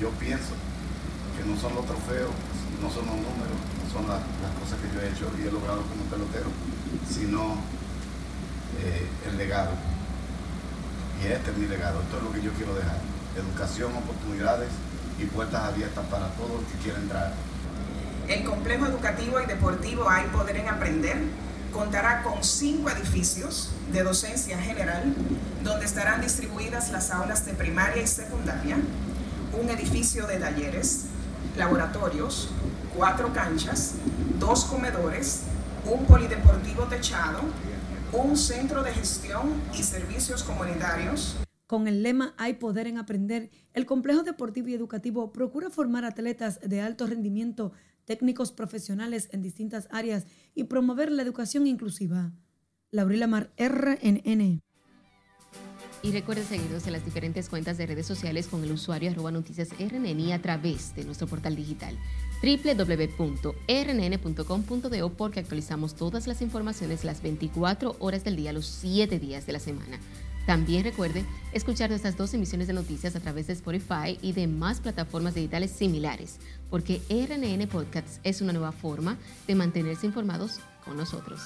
yo 0.00 0.10
pienso 0.20 0.54
que 1.36 1.48
no 1.48 1.58
son 1.58 1.74
los 1.74 1.86
trofeos, 1.86 2.30
no 2.80 2.90
son 2.90 3.06
los 3.06 3.16
números, 3.16 3.58
no 3.84 3.92
son 3.92 4.08
las, 4.08 4.20
cosas 4.60 4.78
que 4.80 4.94
yo 4.94 5.00
he 5.00 5.08
hecho 5.10 5.30
y 5.38 5.48
he 5.48 5.50
logrado 5.50 5.82
como 5.82 6.04
pelotero, 6.04 6.50
sino 7.08 7.56
eh, 8.82 9.06
el 9.30 9.38
legado. 9.38 9.72
Y 11.22 11.26
este 11.26 11.50
es 11.50 11.56
mi 11.56 11.66
legado, 11.66 12.02
esto 12.02 12.18
es 12.18 12.22
lo 12.22 12.32
que 12.32 12.42
yo 12.42 12.52
quiero 12.52 12.74
dejar. 12.74 12.98
Educación, 13.36 13.96
oportunidades 13.96 14.68
y 15.18 15.24
puertas 15.26 15.62
abiertas 15.62 16.04
para 16.06 16.28
todos 16.34 16.60
los 16.60 16.70
que 16.72 16.78
quieran 16.78 17.02
entrar 17.02 17.32
el 18.28 18.44
complejo 18.44 18.86
educativo 18.86 19.40
y 19.40 19.46
deportivo 19.46 20.08
Hay 20.08 20.26
Poder 20.28 20.56
en 20.56 20.68
Aprender 20.68 21.16
contará 21.72 22.22
con 22.22 22.44
cinco 22.44 22.90
edificios 22.90 23.70
de 23.92 24.02
docencia 24.02 24.58
general, 24.58 25.14
donde 25.64 25.86
estarán 25.86 26.20
distribuidas 26.20 26.90
las 26.92 27.10
aulas 27.10 27.46
de 27.46 27.54
primaria 27.54 28.02
y 28.02 28.06
secundaria, 28.06 28.76
un 29.60 29.70
edificio 29.70 30.26
de 30.26 30.36
talleres, 30.36 31.06
laboratorios, 31.56 32.50
cuatro 32.96 33.32
canchas, 33.32 33.94
dos 34.38 34.64
comedores, 34.64 35.42
un 35.86 36.04
polideportivo 36.04 36.84
techado, 36.84 37.40
un 38.12 38.36
centro 38.36 38.82
de 38.82 38.92
gestión 38.92 39.54
y 39.72 39.82
servicios 39.82 40.42
comunitarios. 40.42 41.36
Con 41.66 41.88
el 41.88 42.02
lema 42.02 42.34
Hay 42.36 42.54
poder 42.54 42.86
en 42.86 42.98
aprender, 42.98 43.50
el 43.72 43.86
complejo 43.86 44.22
deportivo 44.22 44.68
y 44.68 44.74
educativo 44.74 45.32
procura 45.32 45.70
formar 45.70 46.04
atletas 46.04 46.60
de 46.60 46.82
alto 46.82 47.06
rendimiento 47.06 47.72
técnicos 48.04 48.52
profesionales 48.52 49.28
en 49.32 49.42
distintas 49.42 49.88
áreas 49.90 50.26
y 50.54 50.64
promover 50.64 51.10
la 51.10 51.22
educación 51.22 51.66
inclusiva. 51.66 52.32
Laurila 52.90 53.26
Mar, 53.26 53.52
RNN. 53.56 54.60
Y 56.04 56.10
recuerden 56.10 56.44
seguirnos 56.44 56.86
en 56.86 56.94
las 56.94 57.04
diferentes 57.04 57.48
cuentas 57.48 57.78
de 57.78 57.86
redes 57.86 58.06
sociales 58.06 58.48
con 58.48 58.64
el 58.64 58.72
usuario 58.72 59.10
arroba 59.10 59.30
noticias 59.30 59.68
RNN 59.78 60.32
a 60.32 60.42
través 60.42 60.94
de 60.96 61.04
nuestro 61.04 61.28
portal 61.28 61.54
digital 61.54 61.96
www.rnn.com.do 62.42 63.56
porque 65.10 65.40
actualizamos 65.40 65.94
todas 65.94 66.26
las 66.26 66.42
informaciones 66.42 67.04
las 67.04 67.22
24 67.22 67.94
horas 68.00 68.24
del 68.24 68.34
día, 68.34 68.52
los 68.52 68.66
7 68.66 69.20
días 69.20 69.46
de 69.46 69.52
la 69.52 69.60
semana. 69.60 70.00
También 70.44 70.82
recuerde 70.82 71.24
escuchar 71.52 71.90
nuestras 71.90 72.16
dos 72.16 72.34
emisiones 72.34 72.66
de 72.66 72.72
noticias 72.72 73.14
a 73.14 73.20
través 73.20 73.46
de 73.46 73.52
Spotify 73.52 74.18
y 74.20 74.32
demás 74.32 74.80
plataformas 74.80 75.36
digitales 75.36 75.70
similares, 75.70 76.40
porque 76.72 77.02
RNN 77.10 77.68
Podcasts 77.68 78.18
es 78.24 78.40
una 78.40 78.54
nueva 78.54 78.72
forma 78.72 79.18
de 79.46 79.54
mantenerse 79.54 80.06
informados 80.06 80.58
con 80.86 80.96
nosotros. 80.96 81.38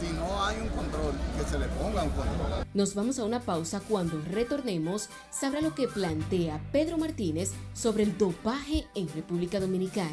Si 0.00 0.12
no 0.12 0.44
hay 0.44 0.56
un 0.60 0.68
control, 0.70 1.12
que 1.38 1.48
se 1.48 1.58
le 1.60 1.66
ponga 1.66 2.02
un 2.02 2.10
control. 2.10 2.66
Nos 2.74 2.96
vamos 2.96 3.20
a 3.20 3.24
una 3.24 3.38
pausa. 3.42 3.80
Cuando 3.88 4.20
retornemos, 4.32 5.08
sabrá 5.30 5.60
lo 5.60 5.72
que 5.72 5.86
plantea 5.86 6.60
Pedro 6.72 6.98
Martínez 6.98 7.52
sobre 7.74 8.02
el 8.02 8.18
dopaje 8.18 8.86
en 8.96 9.08
República 9.10 9.60
Dominicana. 9.60 10.10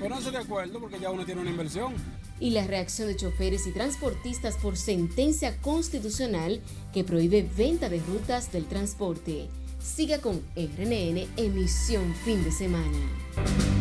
Pónganse 0.00 0.32
de 0.32 0.38
acuerdo 0.38 0.80
porque 0.80 0.98
ya 0.98 1.12
uno 1.12 1.24
tiene 1.24 1.42
una 1.42 1.50
inversión. 1.50 1.94
Y 2.40 2.50
la 2.50 2.66
reacción 2.66 3.06
de 3.06 3.14
choferes 3.14 3.64
y 3.68 3.70
transportistas 3.70 4.56
por 4.56 4.76
sentencia 4.76 5.56
constitucional 5.60 6.60
que 6.92 7.04
prohíbe 7.04 7.48
venta 7.56 7.88
de 7.88 8.00
rutas 8.00 8.50
del 8.50 8.66
transporte. 8.66 9.48
Siga 9.88 10.20
con 10.20 10.42
RNN 10.54 11.26
Emisión 11.38 12.14
Fin 12.24 12.44
de 12.44 12.52
Semana. 12.52 13.77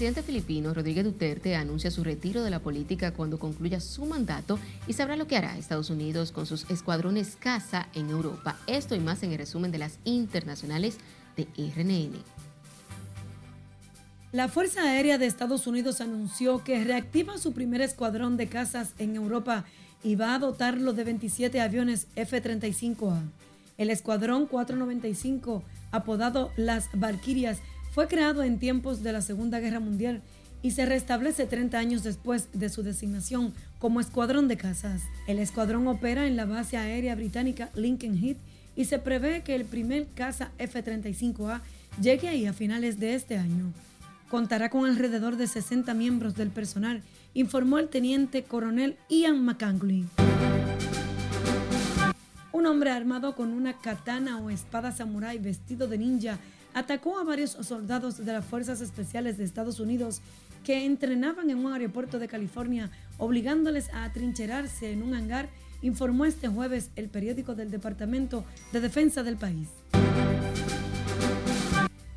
Presidente 0.00 0.22
filipino 0.22 0.72
Rodríguez 0.72 1.04
Duterte 1.04 1.56
anuncia 1.56 1.90
su 1.90 2.02
retiro 2.02 2.42
de 2.42 2.48
la 2.48 2.60
política 2.60 3.12
cuando 3.12 3.38
concluya 3.38 3.80
su 3.80 4.06
mandato 4.06 4.58
y 4.86 4.94
sabrá 4.94 5.14
lo 5.14 5.26
que 5.26 5.36
hará 5.36 5.58
Estados 5.58 5.90
Unidos 5.90 6.32
con 6.32 6.46
sus 6.46 6.64
escuadrones 6.70 7.36
caza 7.38 7.86
en 7.92 8.08
Europa. 8.08 8.56
Esto 8.66 8.94
y 8.94 9.00
más 9.00 9.22
en 9.22 9.32
el 9.32 9.36
resumen 9.36 9.70
de 9.72 9.76
las 9.76 9.98
internacionales 10.04 10.96
de 11.36 11.48
RNN. 11.54 12.14
La 14.32 14.48
Fuerza 14.48 14.84
Aérea 14.84 15.18
de 15.18 15.26
Estados 15.26 15.66
Unidos 15.66 16.00
anunció 16.00 16.64
que 16.64 16.82
reactiva 16.82 17.36
su 17.36 17.52
primer 17.52 17.82
escuadrón 17.82 18.38
de 18.38 18.46
cazas 18.46 18.94
en 18.96 19.16
Europa 19.16 19.66
y 20.02 20.14
va 20.14 20.34
a 20.34 20.38
dotarlo 20.38 20.94
de 20.94 21.04
27 21.04 21.60
aviones 21.60 22.06
F-35A. 22.16 23.20
El 23.76 23.90
escuadrón 23.90 24.46
495, 24.46 25.62
apodado 25.90 26.52
las 26.56 26.88
Valquirias, 26.94 27.58
fue 27.90 28.08
creado 28.08 28.42
en 28.42 28.58
tiempos 28.58 29.02
de 29.02 29.12
la 29.12 29.20
Segunda 29.20 29.60
Guerra 29.60 29.80
Mundial 29.80 30.22
y 30.62 30.72
se 30.72 30.86
restablece 30.86 31.46
30 31.46 31.78
años 31.78 32.02
después 32.02 32.48
de 32.52 32.68
su 32.68 32.82
designación 32.82 33.54
como 33.78 34.00
escuadrón 34.00 34.46
de 34.46 34.56
cazas. 34.56 35.02
El 35.26 35.38
escuadrón 35.38 35.88
opera 35.88 36.26
en 36.26 36.36
la 36.36 36.44
base 36.44 36.76
aérea 36.76 37.14
británica 37.14 37.70
Lincoln 37.74 38.16
Heath 38.16 38.38
y 38.76 38.84
se 38.84 38.98
prevé 38.98 39.42
que 39.42 39.54
el 39.54 39.64
primer 39.64 40.06
caza 40.14 40.52
F-35A 40.58 41.62
llegue 42.00 42.28
ahí 42.28 42.46
a 42.46 42.52
finales 42.52 43.00
de 43.00 43.14
este 43.14 43.36
año. 43.36 43.72
Contará 44.28 44.70
con 44.70 44.86
alrededor 44.86 45.36
de 45.36 45.48
60 45.48 45.92
miembros 45.94 46.36
del 46.36 46.50
personal, 46.50 47.02
informó 47.34 47.78
el 47.78 47.88
teniente 47.88 48.44
coronel 48.44 48.96
Ian 49.08 49.44
McCangley. 49.44 50.04
Un 52.52 52.66
hombre 52.66 52.90
armado 52.90 53.34
con 53.34 53.52
una 53.52 53.78
katana 53.78 54.38
o 54.38 54.50
espada 54.50 54.92
samurái 54.92 55.38
vestido 55.38 55.88
de 55.88 55.98
ninja 55.98 56.38
atacó 56.74 57.18
a 57.18 57.24
varios 57.24 57.50
soldados 57.50 58.24
de 58.24 58.32
las 58.32 58.44
Fuerzas 58.44 58.80
Especiales 58.80 59.38
de 59.38 59.44
Estados 59.44 59.80
Unidos 59.80 60.20
que 60.64 60.84
entrenaban 60.84 61.50
en 61.50 61.64
un 61.64 61.72
aeropuerto 61.72 62.18
de 62.18 62.28
California, 62.28 62.90
obligándoles 63.18 63.88
a 63.92 64.04
atrincherarse 64.04 64.92
en 64.92 65.02
un 65.02 65.14
hangar, 65.14 65.48
informó 65.82 66.26
este 66.26 66.48
jueves 66.48 66.90
el 66.96 67.08
periódico 67.08 67.54
del 67.54 67.70
Departamento 67.70 68.44
de 68.72 68.80
Defensa 68.80 69.22
del 69.22 69.36
país. 69.36 69.68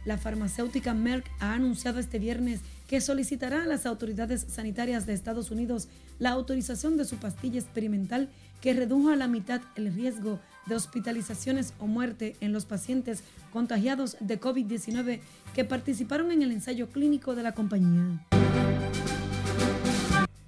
La 0.05 0.17
farmacéutica 0.17 0.93
Merck 0.93 1.25
ha 1.39 1.53
anunciado 1.53 1.99
este 1.99 2.19
viernes 2.19 2.59
que 2.87 2.99
solicitará 2.99 3.63
a 3.63 3.67
las 3.67 3.85
autoridades 3.85 4.45
sanitarias 4.49 5.05
de 5.05 5.13
Estados 5.13 5.49
Unidos 5.49 5.87
la 6.19 6.31
autorización 6.31 6.97
de 6.97 7.05
su 7.05 7.15
pastilla 7.15 7.59
experimental 7.59 8.29
que 8.61 8.73
redujo 8.73 9.09
a 9.09 9.15
la 9.15 9.27
mitad 9.27 9.61
el 9.75 9.93
riesgo 9.93 10.39
de 10.65 10.75
hospitalizaciones 10.75 11.73
o 11.79 11.87
muerte 11.87 12.35
en 12.39 12.53
los 12.53 12.65
pacientes 12.65 13.23
contagiados 13.51 14.17
de 14.19 14.39
COVID-19 14.39 15.19
que 15.53 15.65
participaron 15.65 16.31
en 16.31 16.41
el 16.41 16.51
ensayo 16.51 16.89
clínico 16.89 17.35
de 17.35 17.43
la 17.43 17.53
compañía. 17.53 18.25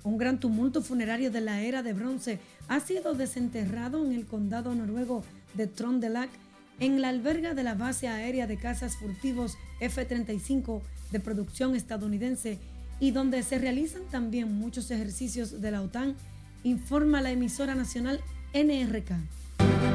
Un 0.04 0.18
gran 0.18 0.40
tumulto 0.40 0.82
funerario 0.82 1.32
de 1.32 1.42
la 1.42 1.62
era 1.62 1.82
de 1.82 1.94
bronce 1.94 2.40
ha 2.68 2.80
sido 2.80 3.16
desenterrado 3.16 4.06
en 4.06 4.14
el 4.14 4.26
condado 4.26 4.76
noruego 4.76 5.24
de 5.56 5.68
Trondelag, 5.68 6.30
en 6.80 7.02
la 7.02 7.10
alberga 7.10 7.54
de 7.54 7.64
la 7.64 7.74
base 7.74 8.08
aérea 8.08 8.48
de 8.48 8.58
cazas 8.58 8.98
furtivos 8.98 9.58
F-35 9.80 10.82
de 11.12 11.20
producción 11.20 11.76
estadounidense 11.76 12.60
y 13.00 13.12
donde 13.12 13.44
se 13.44 13.58
realizan 13.58 14.04
también 14.12 14.54
muchos 14.54 14.92
ejercicios 14.92 15.60
de 15.62 15.72
la 15.72 15.82
OTAN, 15.82 16.16
informa 16.64 17.22
la 17.22 17.32
emisora 17.32 17.76
nacional 17.76 18.22
NRK. 18.54 19.95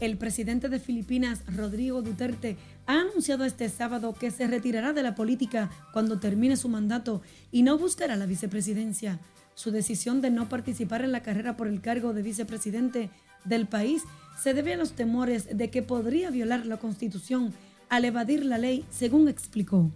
El 0.00 0.16
presidente 0.16 0.70
de 0.70 0.80
Filipinas, 0.80 1.42
Rodrigo 1.46 2.00
Duterte, 2.00 2.56
ha 2.86 3.00
anunciado 3.00 3.44
este 3.44 3.68
sábado 3.68 4.14
que 4.18 4.30
se 4.30 4.46
retirará 4.46 4.94
de 4.94 5.02
la 5.02 5.14
política 5.14 5.70
cuando 5.92 6.18
termine 6.18 6.56
su 6.56 6.70
mandato 6.70 7.20
y 7.52 7.62
no 7.62 7.76
buscará 7.76 8.16
la 8.16 8.24
vicepresidencia. 8.24 9.20
Su 9.54 9.70
decisión 9.70 10.22
de 10.22 10.30
no 10.30 10.48
participar 10.48 11.04
en 11.04 11.12
la 11.12 11.22
carrera 11.22 11.56
por 11.58 11.68
el 11.68 11.82
cargo 11.82 12.14
de 12.14 12.22
vicepresidente 12.22 13.10
del 13.44 13.66
país 13.66 14.02
se 14.40 14.54
debe 14.54 14.72
a 14.72 14.78
los 14.78 14.92
temores 14.92 15.54
de 15.54 15.68
que 15.68 15.82
podría 15.82 16.30
violar 16.30 16.64
la 16.64 16.78
constitución 16.78 17.52
al 17.90 18.06
evadir 18.06 18.46
la 18.46 18.56
ley, 18.56 18.86
según 18.90 19.28
explicó. 19.28 19.90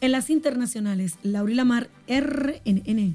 En 0.00 0.12
las 0.12 0.30
internacionales, 0.30 1.16
Laurila 1.22 1.64
Mar, 1.64 1.90
RNN. 2.08 3.14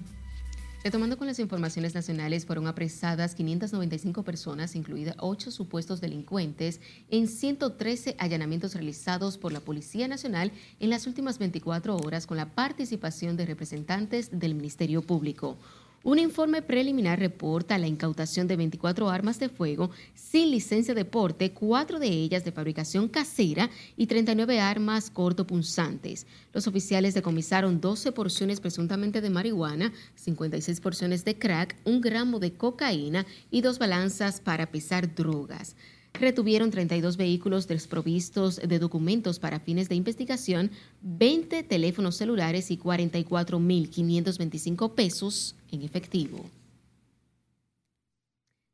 Retomando 0.82 1.18
con 1.18 1.28
las 1.28 1.39
informaciones 1.39 1.94
nacionales, 1.94 2.46
fueron 2.46 2.65
apresadas 2.65 3.36
595 3.36 4.24
personas, 4.24 4.78
incluidas 4.78 5.18
8 5.20 5.52
supuestos 5.52 6.00
delincuentes, 6.00 6.80
en 7.10 7.28
113 7.28 8.15
allanamientos 8.18 8.76
realizados 8.76 9.38
por 9.38 9.52
la 9.52 9.60
Policía 9.60 10.08
Nacional 10.08 10.54
en 10.80 10.89
las 10.89 11.06
últimas 11.06 11.38
24 11.38 11.98
horas 11.98 12.26
con 12.26 12.38
la 12.38 12.56
participación 12.56 13.36
de 13.36 13.46
representantes 13.46 14.30
del 14.32 14.56
Ministerio 14.56 15.02
Público. 15.02 15.58
Un 16.02 16.18
informe 16.18 16.62
preliminar 16.62 17.20
reporta 17.20 17.78
la 17.78 17.88
incautación 17.88 18.48
de 18.48 18.56
24 18.56 19.10
armas 19.10 19.38
de 19.38 19.50
fuego 19.50 19.92
sin 20.16 20.50
licencia 20.50 20.94
de 20.94 21.04
porte, 21.04 21.52
cuatro 21.52 22.00
de 22.00 22.08
ellas 22.08 22.46
de 22.46 22.54
fabricación 22.54 23.10
casera 23.10 23.70
y 23.98 24.08
39 24.08 24.62
armas 24.62 25.10
cortopunzantes. 25.10 26.26
Los 26.54 26.68
oficiales 26.68 27.16
decomisaron 27.16 27.82
12 27.82 28.14
porciones 28.14 28.62
presuntamente 28.62 29.20
de 29.20 29.30
marihuana, 29.30 29.92
56 30.16 30.80
porciones 30.80 31.26
de 31.26 31.38
crack, 31.38 31.76
un 31.84 32.00
gramo 32.00 32.40
de 32.40 32.54
cocaína 32.54 33.26
y 33.52 33.60
dos 33.60 33.78
balanzas 33.78 34.40
para 34.40 34.72
pesar 34.72 35.14
drogas 35.14 35.76
retuvieron 36.13 36.72
32 36.72 37.17
vehículos 37.17 37.67
desprovistos 37.67 38.56
de 38.58 38.80
documentos 38.80 39.39
para 39.39 39.60
fines 39.60 39.89
de 39.89 39.95
investigación, 39.95 40.72
20 41.02 41.63
teléfonos 41.63 42.15
celulares 42.17 42.72
y 42.72 42.78
44.525 42.78 44.93
pesos 44.93 45.56
en 45.72 45.82
efectivo. 45.84 46.45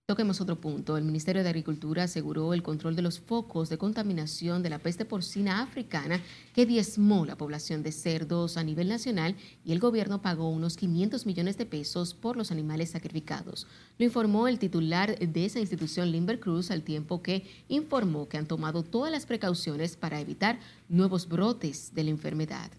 Toquemos 0.08 0.40
otro 0.40 0.58
punto. 0.58 0.98
El 0.98 1.04
Ministerio 1.04 1.42
de 1.42 1.50
Agricultura 1.50 2.04
aseguró 2.04 2.54
el 2.54 2.62
control 2.62 2.96
de 2.96 3.02
los 3.02 3.20
focos 3.20 3.70
de 3.70 3.80
contaminación 3.80 4.62
de 4.62 4.70
la 4.70 4.78
peste 4.78 5.04
porcina 5.04 5.64
africana 5.64 6.22
que 6.54 6.68
diezmó 6.68 7.26
la 7.26 7.36
población 7.36 7.82
de 7.82 7.92
cerdos 7.92 8.56
a 8.56 8.64
nivel 8.64 8.88
nacional 8.88 9.36
y 9.66 9.72
el 9.72 9.80
gobierno 9.80 10.22
pagó 10.22 10.52
unos 10.52 10.78
500 10.78 11.26
millones 11.26 11.58
de 11.58 11.66
pesos 11.66 12.14
por 12.14 12.38
los 12.38 12.52
animales 12.52 12.92
sacrificados. 12.92 13.66
Lo 13.98 14.06
informó 14.06 14.48
el 14.48 14.60
titular 14.60 15.18
de 15.18 15.46
esa 15.46 15.60
institución, 15.60 16.12
Limber 16.12 16.40
Cruz, 16.40 16.70
al 16.70 16.84
tiempo 16.84 17.24
que 17.24 17.44
informó 17.68 18.30
que 18.30 18.38
han 18.38 18.46
tomado 18.46 18.84
todas 18.84 19.12
las 19.12 19.26
precauciones 19.26 19.98
para 19.98 20.20
evitar 20.20 20.60
nuevos 20.88 21.28
brotes 21.28 21.96
de 21.96 22.04
la 22.04 22.12
enfermedad. 22.12 22.70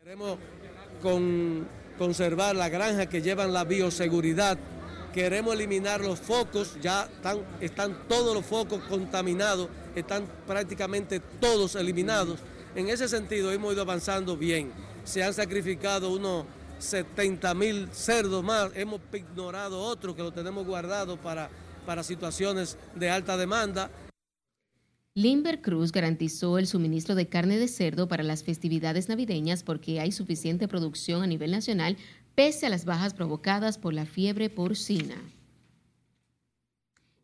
Queremos 0.00 0.36
con, 1.00 1.68
conservar 1.96 2.56
la 2.56 2.68
granja 2.68 3.06
que 3.06 3.22
llevan 3.22 3.52
la 3.52 3.62
bioseguridad 3.62 4.58
Queremos 5.12 5.54
eliminar 5.54 6.00
los 6.00 6.20
focos, 6.20 6.76
ya 6.80 7.08
están, 7.60 7.98
todos 8.08 8.32
los 8.32 8.46
focos 8.46 8.80
contaminados, 8.84 9.68
están 9.96 10.24
prácticamente 10.46 11.18
todos 11.18 11.74
eliminados. 11.74 12.38
En 12.76 12.88
ese 12.88 13.08
sentido 13.08 13.50
hemos 13.50 13.72
ido 13.72 13.82
avanzando 13.82 14.36
bien. 14.36 14.72
Se 15.02 15.24
han 15.24 15.34
sacrificado 15.34 16.12
unos 16.12 16.44
70 16.78 17.54
mil 17.54 17.88
cerdos 17.90 18.44
más, 18.44 18.70
hemos 18.76 19.00
ignorado 19.12 19.80
otros 19.80 20.14
que 20.14 20.22
lo 20.22 20.32
tenemos 20.32 20.64
guardado 20.64 21.16
para, 21.16 21.50
para 21.84 22.04
situaciones 22.04 22.78
de 22.94 23.10
alta 23.10 23.36
demanda. 23.36 23.90
Limber 25.14 25.60
Cruz 25.60 25.90
garantizó 25.90 26.56
el 26.56 26.68
suministro 26.68 27.16
de 27.16 27.26
carne 27.26 27.58
de 27.58 27.66
cerdo 27.66 28.06
para 28.06 28.22
las 28.22 28.44
festividades 28.44 29.08
navideñas 29.08 29.64
porque 29.64 29.98
hay 29.98 30.12
suficiente 30.12 30.68
producción 30.68 31.24
a 31.24 31.26
nivel 31.26 31.50
nacional 31.50 31.96
pese 32.34 32.66
a 32.66 32.70
las 32.70 32.84
bajas 32.84 33.14
provocadas 33.14 33.78
por 33.78 33.94
la 33.94 34.06
fiebre 34.06 34.50
porcina. 34.50 35.16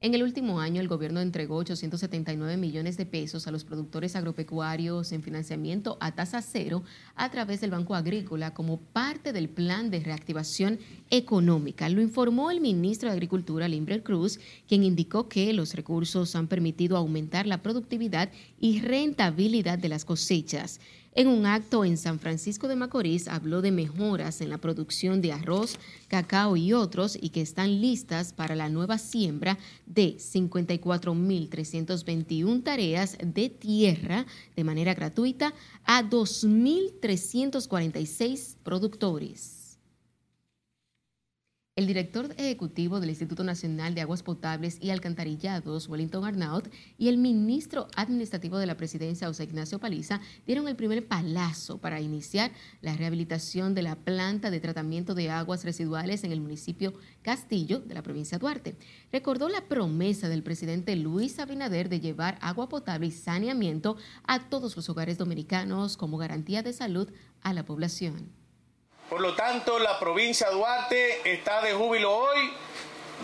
En 0.06 0.14
el 0.14 0.22
último 0.22 0.60
año, 0.60 0.82
el 0.82 0.88
gobierno 0.88 1.20
entregó 1.20 1.56
879 1.56 2.58
millones 2.58 2.98
de 2.98 3.06
pesos 3.06 3.46
a 3.46 3.50
los 3.50 3.64
productores 3.64 4.14
agropecuarios 4.14 5.10
en 5.10 5.22
financiamiento 5.22 5.96
a 6.00 6.14
tasa 6.14 6.42
cero 6.42 6.84
a 7.14 7.30
través 7.30 7.62
del 7.62 7.70
Banco 7.70 7.94
Agrícola 7.94 8.52
como 8.52 8.78
parte 8.78 9.32
del 9.32 9.48
plan 9.48 9.90
de 9.90 10.00
reactivación 10.00 10.78
económica. 11.08 11.88
Lo 11.88 12.02
informó 12.02 12.50
el 12.50 12.60
ministro 12.60 13.08
de 13.08 13.14
Agricultura, 13.14 13.68
Limber 13.68 14.02
Cruz, 14.02 14.38
quien 14.68 14.84
indicó 14.84 15.30
que 15.30 15.52
los 15.54 15.74
recursos 15.74 16.36
han 16.36 16.46
permitido 16.46 16.98
aumentar 16.98 17.46
la 17.46 17.62
productividad 17.62 18.30
y 18.60 18.80
rentabilidad 18.82 19.78
de 19.78 19.88
las 19.88 20.04
cosechas. 20.04 20.78
En 21.16 21.26
un 21.28 21.46
acto 21.46 21.86
en 21.86 21.96
San 21.96 22.20
Francisco 22.20 22.68
de 22.68 22.76
Macorís 22.76 23.26
habló 23.26 23.62
de 23.62 23.72
mejoras 23.72 24.42
en 24.42 24.50
la 24.50 24.58
producción 24.58 25.22
de 25.22 25.32
arroz, 25.32 25.78
cacao 26.08 26.58
y 26.58 26.74
otros 26.74 27.16
y 27.18 27.30
que 27.30 27.40
están 27.40 27.80
listas 27.80 28.34
para 28.34 28.54
la 28.54 28.68
nueva 28.68 28.98
siembra 28.98 29.56
de 29.86 30.18
54.321 30.18 32.62
tareas 32.62 33.16
de 33.18 33.48
tierra 33.48 34.26
de 34.56 34.64
manera 34.64 34.92
gratuita 34.92 35.54
a 35.86 36.02
2.346 36.02 38.56
productores. 38.62 39.55
El 41.76 41.86
director 41.86 42.32
ejecutivo 42.38 43.00
del 43.00 43.10
Instituto 43.10 43.44
Nacional 43.44 43.94
de 43.94 44.00
Aguas 44.00 44.22
Potables 44.22 44.78
y 44.80 44.88
Alcantarillados, 44.88 45.90
Wellington 45.90 46.24
Arnaut, 46.24 46.72
y 46.96 47.08
el 47.08 47.18
ministro 47.18 47.88
administrativo 47.96 48.56
de 48.56 48.64
la 48.64 48.78
presidencia, 48.78 49.26
José 49.26 49.44
Ignacio 49.44 49.78
Paliza, 49.78 50.22
dieron 50.46 50.68
el 50.68 50.76
primer 50.76 51.06
palazo 51.06 51.76
para 51.76 52.00
iniciar 52.00 52.50
la 52.80 52.96
rehabilitación 52.96 53.74
de 53.74 53.82
la 53.82 53.94
planta 53.94 54.50
de 54.50 54.58
tratamiento 54.58 55.14
de 55.14 55.28
aguas 55.28 55.64
residuales 55.64 56.24
en 56.24 56.32
el 56.32 56.40
municipio 56.40 56.94
Castillo 57.20 57.80
de 57.80 57.92
la 57.92 58.02
provincia 58.02 58.38
de 58.38 58.40
Duarte. 58.40 58.76
Recordó 59.12 59.50
la 59.50 59.68
promesa 59.68 60.30
del 60.30 60.42
presidente 60.42 60.96
Luis 60.96 61.38
Abinader 61.38 61.90
de 61.90 62.00
llevar 62.00 62.38
agua 62.40 62.70
potable 62.70 63.08
y 63.08 63.10
saneamiento 63.10 63.98
a 64.26 64.48
todos 64.48 64.76
los 64.76 64.88
hogares 64.88 65.18
dominicanos 65.18 65.98
como 65.98 66.16
garantía 66.16 66.62
de 66.62 66.72
salud 66.72 67.10
a 67.42 67.52
la 67.52 67.66
población. 67.66 68.45
Por 69.08 69.20
lo 69.20 69.34
tanto, 69.34 69.78
la 69.78 70.00
provincia 70.00 70.48
de 70.48 70.54
Duarte 70.54 71.32
está 71.32 71.62
de 71.62 71.72
júbilo 71.72 72.16
hoy, 72.16 72.52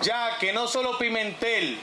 ya 0.00 0.38
que 0.38 0.52
no 0.52 0.68
solo 0.68 0.96
Pimentel, 0.96 1.76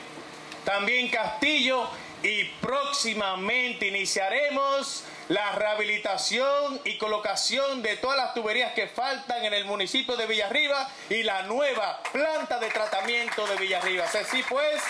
también 0.63 1.09
Castillo 1.09 1.89
y 2.23 2.45
próximamente 2.61 3.87
iniciaremos 3.87 5.03
la 5.27 5.51
rehabilitación 5.51 6.79
y 6.85 6.97
colocación 6.97 7.81
de 7.81 7.97
todas 7.97 8.17
las 8.17 8.33
tuberías 8.33 8.73
que 8.73 8.87
faltan 8.87 9.45
en 9.45 9.53
el 9.53 9.65
municipio 9.65 10.15
de 10.17 10.27
Villarriba 10.27 10.89
y 11.09 11.23
la 11.23 11.43
nueva 11.43 12.01
planta 12.11 12.59
de 12.59 12.69
tratamiento 12.69 13.45
de 13.47 13.57
Villarriba. 13.57 14.05
Así 14.05 14.41
pues. 14.49 14.81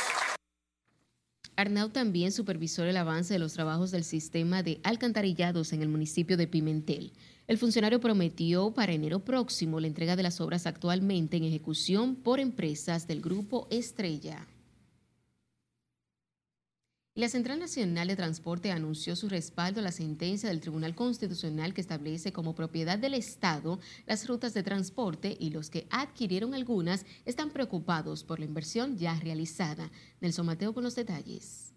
Arnau 1.56 1.90
también 1.90 2.32
supervisó 2.32 2.86
el 2.86 2.96
avance 2.96 3.34
de 3.34 3.40
los 3.40 3.54
trabajos 3.54 3.92
del 3.92 4.06
sistema 4.06 4.64
de 4.64 4.80
alcantarillados 4.84 5.74
en 5.74 5.82
el 5.82 5.90
municipio 5.90 6.38
de 6.38 6.48
Pimentel. 6.48 7.12
El 7.50 7.58
funcionario 7.58 8.00
prometió 8.00 8.76
para 8.76 8.94
enero 8.94 9.22
próximo 9.26 9.80
la 9.80 9.88
entrega 9.88 10.16
de 10.16 10.22
las 10.22 10.40
obras 10.40 10.68
actualmente 10.68 11.36
en 11.36 11.46
ejecución 11.46 12.16
por 12.16 12.40
empresas 12.40 13.08
del 13.08 13.22
Grupo 13.22 13.68
Estrella. 13.72 14.46
La 17.16 17.28
Central 17.28 17.58
Nacional 17.58 18.08
de 18.08 18.16
Transporte 18.16 18.72
anunció 18.72 19.16
su 19.16 19.30
respaldo 19.30 19.80
a 19.80 19.84
la 19.84 19.92
sentencia 19.92 20.48
del 20.48 20.60
Tribunal 20.60 20.94
Constitucional 20.94 21.74
que 21.74 21.82
establece 21.82 22.32
como 22.32 22.54
propiedad 22.54 23.00
del 23.00 23.16
Estado 23.16 23.80
las 24.06 24.28
rutas 24.28 24.54
de 24.54 24.62
transporte 24.62 25.36
y 25.40 25.50
los 25.50 25.72
que 25.72 25.88
adquirieron 25.90 26.54
algunas 26.54 27.04
están 27.26 27.50
preocupados 27.50 28.24
por 28.24 28.38
la 28.38 28.46
inversión 28.46 28.96
ya 28.96 29.20
realizada. 29.20 29.90
Nelson 30.22 30.46
Mateo 30.46 30.76
con 30.76 30.84
los 30.84 30.94
detalles. 30.94 31.74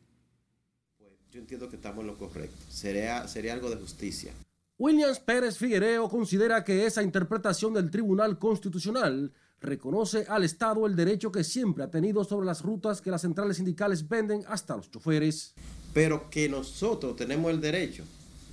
Pues 0.99 1.13
yo 1.31 1.41
entiendo 1.41 1.71
que 1.71 1.77
estamos 1.77 2.03
en 2.03 2.09
lo 2.09 2.19
correcto. 2.19 2.59
Sería, 2.69 3.27
sería 3.27 3.55
algo 3.55 3.71
de 3.71 3.77
justicia. 3.77 4.35
Williams 4.83 5.21
Pérez 5.21 5.59
Figuereo 5.59 6.09
considera 6.09 6.65
que 6.65 6.85
esa 6.87 7.05
interpretación 7.05 7.73
del 7.73 7.89
Tribunal 7.89 8.37
Constitucional 8.37 9.33
reconoce 9.61 10.27
al 10.29 10.43
Estado 10.43 10.89
el 10.89 10.97
derecho 10.97 11.31
que 11.31 11.45
siempre 11.45 11.85
ha 11.85 11.89
tenido 11.89 12.25
sobre 12.25 12.47
las 12.47 12.63
rutas 12.63 13.01
que 13.01 13.13
las 13.13 13.21
centrales 13.21 13.59
sindicales 13.59 14.09
venden 14.09 14.43
hasta 14.49 14.77
los 14.77 14.91
choferes. 14.91 15.55
Pero 15.95 16.29
que 16.31 16.49
nosotros 16.49 17.15
tenemos 17.15 17.53
el 17.53 17.61
derecho, 17.61 18.03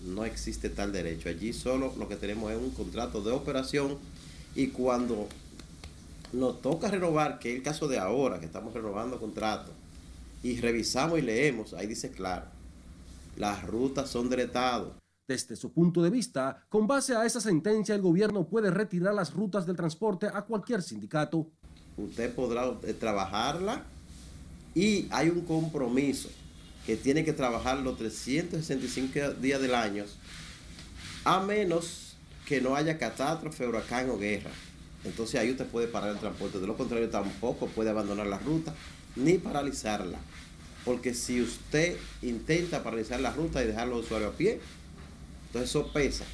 no 0.06 0.24
existe 0.24 0.70
tal 0.70 0.92
derecho. 0.92 1.30
Allí 1.30 1.52
solo 1.52 1.96
lo 1.98 2.08
que 2.08 2.16
tenemos 2.16 2.52
es 2.52 2.60
un 2.60 2.70
contrato 2.70 3.24
de 3.24 3.32
operación 3.32 3.98
y 4.54 4.68
cuando 4.68 5.28
nos 6.32 6.62
toca 6.62 6.92
renovar, 6.92 7.40
que 7.40 7.54
es 7.54 7.56
el 7.56 7.64
caso 7.64 7.88
de 7.88 7.98
ahora, 7.98 8.40
que 8.40 8.46
estamos 8.46 8.72
renovando 8.76 9.20
contratos, 9.20 9.74
y 10.44 10.60
revisamos 10.62 11.18
y 11.18 11.24
leemos, 11.24 11.74
ahí 11.74 11.88
dice 11.88 12.12
claro, 12.12 12.46
las 13.36 13.66
rutas 13.66 14.12
son 14.12 14.30
del 14.30 14.42
Estado. 14.42 14.99
Desde 15.30 15.56
su 15.56 15.72
punto 15.72 16.02
de 16.02 16.10
vista, 16.10 16.66
con 16.70 16.88
base 16.88 17.16
a 17.16 17.24
esa 17.24 17.40
sentencia, 17.40 17.94
el 17.94 18.02
gobierno 18.02 18.48
puede 18.48 18.72
retirar 18.72 19.14
las 19.14 19.32
rutas 19.32 19.68
del 19.68 19.76
transporte 19.76 20.26
a 20.26 20.42
cualquier 20.42 20.82
sindicato. 20.82 21.52
Usted 21.98 22.34
podrá 22.34 22.74
eh, 22.82 22.94
trabajarla 22.94 23.84
y 24.74 25.06
hay 25.12 25.30
un 25.30 25.42
compromiso 25.42 26.30
que 26.84 26.98
tiene 26.98 27.24
que 27.24 27.32
trabajar 27.32 27.78
los 27.78 27.96
365 28.00 29.36
días 29.40 29.62
del 29.62 29.76
año, 29.76 30.06
a 31.26 31.42
menos 31.42 32.16
que 32.48 32.60
no 32.60 32.76
haya 32.76 32.98
catástrofe, 32.98 33.68
huracán 33.68 34.10
o 34.10 34.18
guerra. 34.18 34.50
Entonces 35.04 35.40
ahí 35.40 35.52
usted 35.52 35.68
puede 35.68 35.86
parar 35.86 36.10
el 36.10 36.18
transporte. 36.18 36.60
De 36.60 36.66
lo 36.66 36.76
contrario, 36.76 37.08
tampoco 37.12 37.68
puede 37.68 37.92
abandonar 37.92 38.26
la 38.26 38.40
ruta 38.40 38.74
ni 39.16 39.38
paralizarla. 39.38 40.18
Porque 40.86 41.14
si 41.14 41.40
usted 41.40 41.98
intenta 42.24 42.82
paralizar 42.82 43.20
la 43.20 43.32
ruta 43.32 43.64
y 43.64 43.68
dejar 43.68 43.90
los 43.90 44.06
usuarios 44.06 44.34
a 44.34 44.38
pie, 44.38 44.60
entonces 45.50 45.72
eso 45.72 45.92
pesa, 45.92 46.26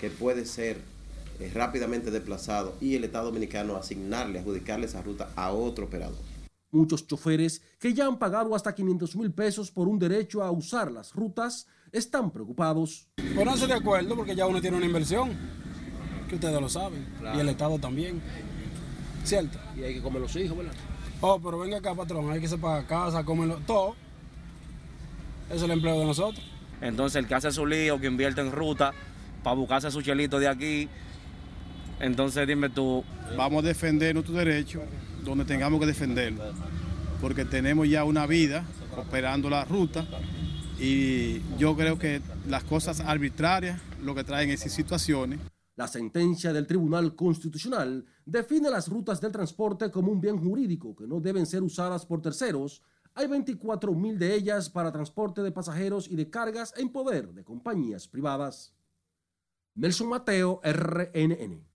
que 0.00 0.10
puede 0.10 0.46
ser 0.46 0.80
eh, 1.40 1.50
rápidamente 1.52 2.12
desplazado 2.12 2.76
y 2.80 2.94
el 2.94 3.02
Estado 3.02 3.26
Dominicano 3.26 3.74
asignarle, 3.74 4.38
adjudicarle 4.38 4.86
esa 4.86 5.02
ruta 5.02 5.30
a 5.34 5.50
otro 5.50 5.86
operador. 5.86 6.18
Muchos 6.70 7.04
choferes 7.04 7.62
que 7.80 7.92
ya 7.92 8.06
han 8.06 8.16
pagado 8.16 8.54
hasta 8.54 8.72
500 8.72 9.16
mil 9.16 9.32
pesos 9.32 9.72
por 9.72 9.88
un 9.88 9.98
derecho 9.98 10.40
a 10.40 10.52
usar 10.52 10.92
las 10.92 11.12
rutas 11.12 11.66
están 11.90 12.30
preocupados. 12.30 13.08
Pónganse 13.34 13.66
de 13.66 13.74
acuerdo 13.74 14.14
porque 14.14 14.36
ya 14.36 14.46
uno 14.46 14.60
tiene 14.60 14.76
una 14.76 14.86
inversión, 14.86 15.30
que 16.28 16.36
ustedes 16.36 16.60
lo 16.60 16.68
saben, 16.68 17.04
y 17.34 17.40
el 17.40 17.48
Estado 17.48 17.76
también. 17.80 18.22
¿Cierto? 19.24 19.58
Y 19.76 19.82
hay 19.82 19.94
que 19.94 20.02
comer 20.02 20.22
los 20.22 20.36
hijos, 20.36 20.56
¿verdad? 20.56 20.74
Oh, 21.20 21.40
pero 21.42 21.58
venga 21.58 21.78
acá, 21.78 21.92
patrón, 21.92 22.30
hay 22.30 22.40
que 22.40 22.46
se 22.46 22.56
pagar 22.56 22.86
casa, 22.86 23.24
comerlo, 23.24 23.58
todo. 23.66 23.96
Eso 25.48 25.56
es 25.56 25.62
el 25.62 25.72
empleo 25.72 25.98
de 25.98 26.04
nosotros. 26.04 26.59
Entonces 26.80 27.16
el 27.16 27.26
que 27.26 27.34
hace 27.34 27.52
su 27.52 27.66
lío, 27.66 28.00
que 28.00 28.06
invierte 28.06 28.40
en 28.40 28.52
ruta 28.52 28.92
para 29.42 29.56
buscarse 29.56 29.90
su 29.90 30.02
chelito 30.02 30.38
de 30.38 30.48
aquí, 30.48 30.88
entonces 32.00 32.46
dime 32.46 32.70
tú. 32.70 33.04
Vamos 33.36 33.64
a 33.64 33.68
defender 33.68 34.14
nuestro 34.14 34.34
derecho 34.34 34.82
donde 35.24 35.44
tengamos 35.44 35.80
que 35.80 35.86
defenderlo, 35.86 36.42
porque 37.20 37.44
tenemos 37.44 37.88
ya 37.88 38.04
una 38.04 38.26
vida 38.26 38.64
operando 38.96 39.50
la 39.50 39.64
ruta 39.64 40.06
y 40.78 41.42
yo 41.58 41.76
creo 41.76 41.98
que 41.98 42.22
las 42.48 42.64
cosas 42.64 43.00
arbitrarias 43.00 43.80
lo 44.02 44.14
que 44.14 44.24
traen 44.24 44.50
esas 44.50 44.72
situaciones. 44.72 45.38
La 45.76 45.86
sentencia 45.86 46.52
del 46.52 46.66
Tribunal 46.66 47.14
Constitucional 47.14 48.04
define 48.24 48.70
las 48.70 48.88
rutas 48.88 49.20
del 49.20 49.32
transporte 49.32 49.90
como 49.90 50.10
un 50.10 50.20
bien 50.20 50.38
jurídico 50.38 50.94
que 50.96 51.06
no 51.06 51.20
deben 51.20 51.46
ser 51.46 51.62
usadas 51.62 52.04
por 52.06 52.20
terceros 52.20 52.82
hay 53.14 53.26
24 53.26 53.92
mil 53.92 54.18
de 54.18 54.34
ellas 54.34 54.70
para 54.70 54.92
transporte 54.92 55.42
de 55.42 55.52
pasajeros 55.52 56.08
y 56.08 56.16
de 56.16 56.30
cargas 56.30 56.72
en 56.76 56.90
poder 56.90 57.32
de 57.32 57.44
compañías 57.44 58.08
privadas. 58.08 58.74
Nelson 59.74 60.08
Mateo, 60.08 60.60
RNN. 60.62 61.70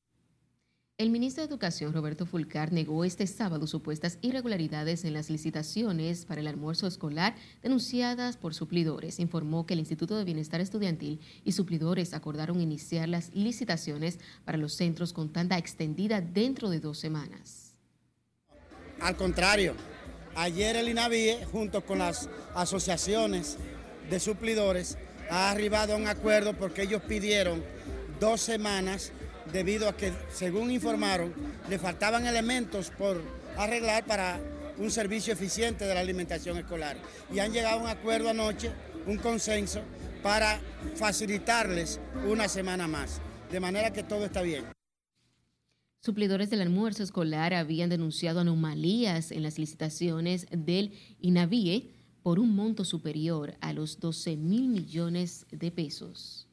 El 0.98 1.10
ministro 1.10 1.42
de 1.44 1.50
Educación, 1.50 1.92
Roberto 1.92 2.26
Fulcar, 2.26 2.72
negó 2.72 3.04
este 3.04 3.28
sábado 3.28 3.68
supuestas 3.68 4.18
irregularidades 4.22 5.04
en 5.04 5.14
las 5.14 5.30
licitaciones 5.30 6.24
para 6.24 6.40
el 6.40 6.48
almuerzo 6.48 6.88
escolar 6.88 7.36
denunciadas 7.62 8.38
por 8.38 8.54
suplidores. 8.54 9.20
Informó 9.20 9.66
que 9.66 9.74
el 9.74 9.82
Instituto 9.82 10.18
de 10.18 10.24
Bienestar 10.24 10.62
Estudiantil 10.62 11.20
y 11.44 11.52
suplidores 11.52 12.14
acordaron 12.14 12.62
iniciar 12.62 13.10
las 13.10 13.36
licitaciones 13.36 14.20
para 14.46 14.58
los 14.58 14.72
centros 14.72 15.12
con 15.12 15.34
tanda 15.34 15.58
extendida 15.58 16.22
dentro 16.22 16.70
de 16.70 16.80
dos 16.80 16.98
semanas. 16.98 17.76
Al 19.02 19.18
contrario, 19.18 19.76
Ayer 20.36 20.76
el 20.76 20.90
INAVIE, 20.90 21.46
junto 21.50 21.86
con 21.86 22.00
las 22.00 22.28
asociaciones 22.56 23.58
de 24.10 24.20
suplidores, 24.20 24.98
ha 25.30 25.50
arribado 25.50 25.94
a 25.94 25.98
un 25.98 26.08
acuerdo 26.08 26.54
porque 26.54 26.82
ellos 26.82 27.02
pidieron 27.04 27.64
dos 28.20 28.42
semanas 28.42 29.14
debido 29.54 29.88
a 29.88 29.96
que, 29.96 30.12
según 30.34 30.72
informaron, 30.72 31.34
le 31.70 31.80
faltaban 31.80 32.28
elementos 32.28 32.92
por 32.98 33.22
arreglar 33.56 34.06
para 34.06 34.38
un 34.78 34.92
servicio 34.92 35.32
eficiente 35.32 35.86
de 35.86 35.94
la 35.94 36.02
alimentación 36.02 36.58
escolar. 36.58 36.98
Y 37.34 37.40
han 37.40 37.54
llegado 37.54 37.80
a 37.80 37.84
un 37.84 37.88
acuerdo 37.88 38.30
anoche, 38.30 38.72
un 39.08 39.18
consenso, 39.18 39.82
para 40.22 40.60
facilitarles 40.96 42.02
una 42.28 42.50
semana 42.50 42.90
más. 42.90 43.22
De 43.50 43.62
manera 43.62 43.94
que 43.94 44.04
todo 44.04 44.26
está 44.26 44.42
bien. 44.42 44.75
Suplidores 46.06 46.52
del 46.52 46.62
almuerzo 46.62 47.02
escolar 47.02 47.56
habían 47.56 47.90
denunciado 47.90 48.42
anomalías 48.42 49.32
en 49.32 49.42
las 49.42 49.58
licitaciones 49.58 50.46
del 50.52 50.92
INAVIE 51.20 51.90
por 52.22 52.38
un 52.38 52.56
monto 52.56 52.86
superior 52.86 53.56
a 53.60 53.74
los 53.74 54.00
12 54.00 54.38
mil 54.38 54.68
millones 54.68 55.48
de 55.50 55.72
pesos. 55.72 56.48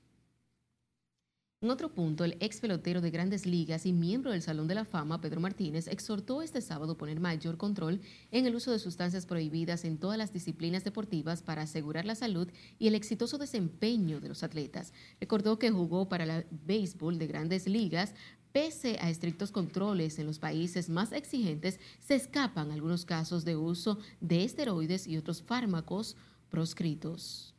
En 1.61 1.71
otro 1.71 1.95
punto, 1.95 2.25
el 2.25 2.37
ex 2.41 2.61
pelotero 2.61 3.01
de 3.01 3.13
grandes 3.13 3.47
ligas 3.47 3.87
y 3.87 3.93
miembro 3.93 4.33
del 4.33 4.43
Salón 4.43 4.67
de 4.67 4.75
la 4.75 4.85
Fama, 4.85 5.21
Pedro 5.21 5.41
Martínez, 5.41 5.87
exhortó 5.87 6.43
este 6.43 6.61
sábado 6.61 6.97
poner 6.97 7.21
mayor 7.21 7.57
control 7.57 8.01
en 8.33 8.47
el 8.47 8.57
uso 8.57 8.73
de 8.73 8.81
sustancias 8.81 9.27
prohibidas 9.27 9.85
en 9.85 9.99
todas 9.99 10.19
las 10.19 10.33
disciplinas 10.33 10.83
deportivas 10.83 11.43
para 11.43 11.63
asegurar 11.63 12.05
la 12.05 12.17
salud 12.17 12.49
y 12.81 12.89
el 12.89 12.97
exitoso 12.97 13.39
desempeño 13.39 14.19
de 14.19 14.31
los 14.31 14.43
atletas. 14.43 14.93
Recordó 15.21 15.61
que 15.61 15.71
jugó 15.71 16.09
para 16.09 16.25
el 16.25 16.47
béisbol 16.51 17.19
de 17.19 17.29
grandes 17.29 17.69
ligas, 17.69 18.15
Pese 18.53 18.99
a 19.01 19.09
estrictos 19.09 19.51
controles 19.51 20.19
en 20.19 20.27
los 20.27 20.39
países 20.39 20.91
más 20.91 21.13
exigentes, 21.13 21.81
se 22.01 22.15
escapan 22.15 22.71
algunos 22.71 23.07
casos 23.07 23.47
de 23.47 23.57
uso 23.57 23.99
de 24.21 24.45
esteroides 24.45 25.07
y 25.07 25.17
otros 25.17 25.43
fármacos 25.43 26.17
proscritos. 26.51 27.55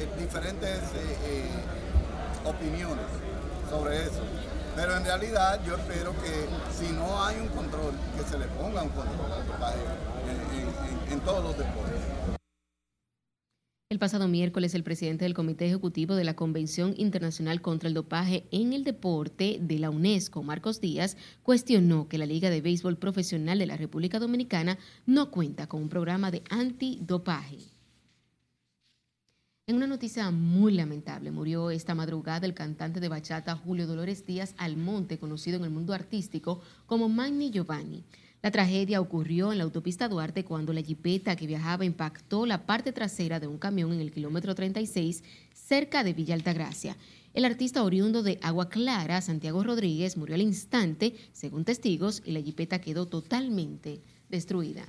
eh, 0.00 0.08
diferentes 0.18 0.78
eh, 0.78 1.16
eh, 1.24 1.48
opiniones 2.44 3.06
sobre 3.70 4.04
eso. 4.04 4.22
Pero 4.76 4.96
en 4.96 5.04
realidad 5.04 5.60
yo 5.64 5.76
espero 5.76 6.12
que 6.22 6.46
si 6.76 6.92
no 6.92 7.24
hay 7.24 7.40
un 7.40 7.48
control, 7.48 7.92
que 8.16 8.22
se 8.30 8.38
le 8.38 8.46
ponga 8.48 8.82
un 8.82 8.90
control 8.90 9.30
en, 11.08 11.12
en 11.12 11.20
todos 11.20 11.42
los 11.42 11.56
deportes. 11.56 11.99
El 13.90 13.98
pasado 13.98 14.28
miércoles, 14.28 14.76
el 14.76 14.84
presidente 14.84 15.24
del 15.24 15.34
Comité 15.34 15.66
Ejecutivo 15.66 16.14
de 16.14 16.22
la 16.22 16.36
Convención 16.36 16.94
Internacional 16.96 17.60
contra 17.60 17.88
el 17.88 17.94
Dopaje 17.94 18.44
en 18.52 18.72
el 18.72 18.84
Deporte 18.84 19.58
de 19.60 19.80
la 19.80 19.90
UNESCO, 19.90 20.44
Marcos 20.44 20.80
Díaz, 20.80 21.16
cuestionó 21.42 22.06
que 22.08 22.16
la 22.16 22.24
Liga 22.24 22.50
de 22.50 22.60
Béisbol 22.60 22.98
Profesional 22.98 23.58
de 23.58 23.66
la 23.66 23.76
República 23.76 24.20
Dominicana 24.20 24.78
no 25.06 25.32
cuenta 25.32 25.66
con 25.66 25.82
un 25.82 25.88
programa 25.88 26.30
de 26.30 26.44
antidopaje. 26.50 27.58
En 29.66 29.74
una 29.74 29.88
noticia 29.88 30.30
muy 30.30 30.72
lamentable, 30.72 31.32
murió 31.32 31.72
esta 31.72 31.96
madrugada 31.96 32.46
el 32.46 32.54
cantante 32.54 33.00
de 33.00 33.08
bachata 33.08 33.56
Julio 33.56 33.88
Dolores 33.88 34.24
Díaz 34.24 34.54
Almonte, 34.56 35.18
conocido 35.18 35.56
en 35.56 35.64
el 35.64 35.70
mundo 35.70 35.94
artístico 35.94 36.60
como 36.86 37.08
Magni 37.08 37.50
Giovanni. 37.50 38.04
La 38.42 38.50
tragedia 38.50 39.02
ocurrió 39.02 39.52
en 39.52 39.58
la 39.58 39.64
autopista 39.64 40.08
Duarte 40.08 40.44
cuando 40.44 40.72
la 40.72 40.80
jipeta 40.80 41.36
que 41.36 41.46
viajaba 41.46 41.84
impactó 41.84 42.46
la 42.46 42.64
parte 42.64 42.90
trasera 42.90 43.38
de 43.38 43.46
un 43.46 43.58
camión 43.58 43.92
en 43.92 44.00
el 44.00 44.10
kilómetro 44.10 44.54
36 44.54 45.22
cerca 45.52 46.02
de 46.02 46.14
Villa 46.14 46.34
Altagracia. 46.34 46.96
El 47.34 47.44
artista 47.44 47.84
oriundo 47.84 48.22
de 48.22 48.38
Agua 48.40 48.70
Clara, 48.70 49.20
Santiago 49.20 49.62
Rodríguez, 49.62 50.16
murió 50.16 50.36
al 50.36 50.40
instante, 50.40 51.14
según 51.32 51.66
testigos, 51.66 52.22
y 52.24 52.32
la 52.32 52.40
jipeta 52.40 52.80
quedó 52.80 53.06
totalmente 53.06 54.00
destruida. 54.30 54.86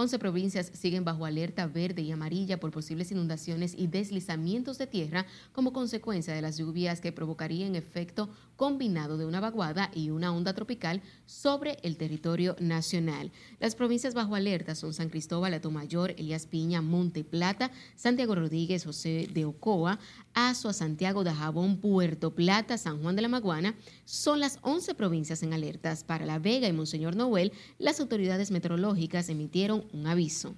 11 0.00 0.18
provincias 0.18 0.70
siguen 0.72 1.04
bajo 1.04 1.26
alerta 1.26 1.66
verde 1.66 2.00
y 2.00 2.10
amarilla 2.10 2.58
por 2.58 2.70
posibles 2.70 3.12
inundaciones 3.12 3.74
y 3.76 3.86
deslizamientos 3.86 4.78
de 4.78 4.86
tierra 4.86 5.26
como 5.52 5.74
consecuencia 5.74 6.32
de 6.32 6.40
las 6.40 6.56
lluvias 6.56 7.02
que 7.02 7.12
provocarían 7.12 7.76
efecto 7.76 8.30
combinado 8.56 9.18
de 9.18 9.26
una 9.26 9.40
vaguada 9.40 9.90
y 9.94 10.10
una 10.10 10.32
onda 10.32 10.54
tropical 10.54 11.02
sobre 11.26 11.78
el 11.82 11.96
territorio 11.96 12.56
nacional. 12.60 13.30
Las 13.58 13.74
provincias 13.74 14.14
bajo 14.14 14.34
alerta 14.34 14.74
son 14.74 14.94
San 14.94 15.10
Cristóbal, 15.10 15.54
Atomayor, 15.54 16.12
Elías 16.12 16.46
Piña, 16.46 16.80
Monte 16.80 17.22
Plata, 17.22 17.70
Santiago 17.96 18.34
Rodríguez, 18.34 18.84
José 18.84 19.28
de 19.32 19.44
Ocoa, 19.44 19.98
Azua, 20.34 20.72
Santiago 20.72 21.24
de 21.24 21.32
Jabón, 21.32 21.78
Puerto 21.78 22.34
Plata, 22.34 22.78
San 22.78 23.02
Juan 23.02 23.16
de 23.16 23.22
la 23.22 23.28
Maguana. 23.28 23.74
Son 24.04 24.40
las 24.40 24.58
11 24.62 24.94
provincias 24.94 25.42
en 25.42 25.52
alertas. 25.52 26.04
Para 26.04 26.26
La 26.26 26.38
Vega 26.38 26.68
y 26.68 26.72
Monseñor 26.72 27.16
Noel, 27.16 27.52
las 27.78 28.00
autoridades 28.00 28.50
meteorológicas 28.50 29.28
emitieron 29.28 29.84
un 29.92 30.06
aviso. 30.06 30.54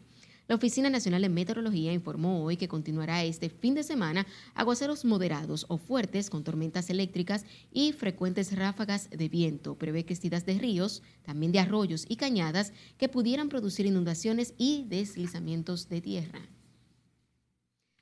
La 0.49 0.57
Oficina 0.57 0.91
Nacional 0.91 1.23
de 1.23 1.29
Meteorología 1.29 1.93
informó 1.93 2.45
hoy 2.45 2.57
que 2.57 2.69
continuará 2.69 3.23
este 3.25 3.49
fin 3.49 3.75
de 3.75 3.83
semana 3.83 4.27
aguaceros 4.55 5.05
moderados 5.05 5.65
o 5.69 5.79
fuertes 5.79 6.29
con 6.29 6.45
tormentas 6.45 6.91
eléctricas 6.91 7.47
y 7.73 7.93
frecuentes 7.93 8.55
ráfagas 8.55 9.09
de 9.09 9.29
viento. 9.29 9.77
Prevé 9.77 10.05
crecidas 10.05 10.45
de 10.45 10.59
ríos, 10.59 11.03
también 11.23 11.53
de 11.53 11.61
arroyos 11.61 12.05
y 12.09 12.17
cañadas 12.17 12.73
que 12.99 13.09
pudieran 13.09 13.49
producir 13.49 13.87
inundaciones 13.87 14.53
y 14.59 14.85
deslizamientos 14.89 15.89
de 15.89 16.01
tierra. 16.01 16.41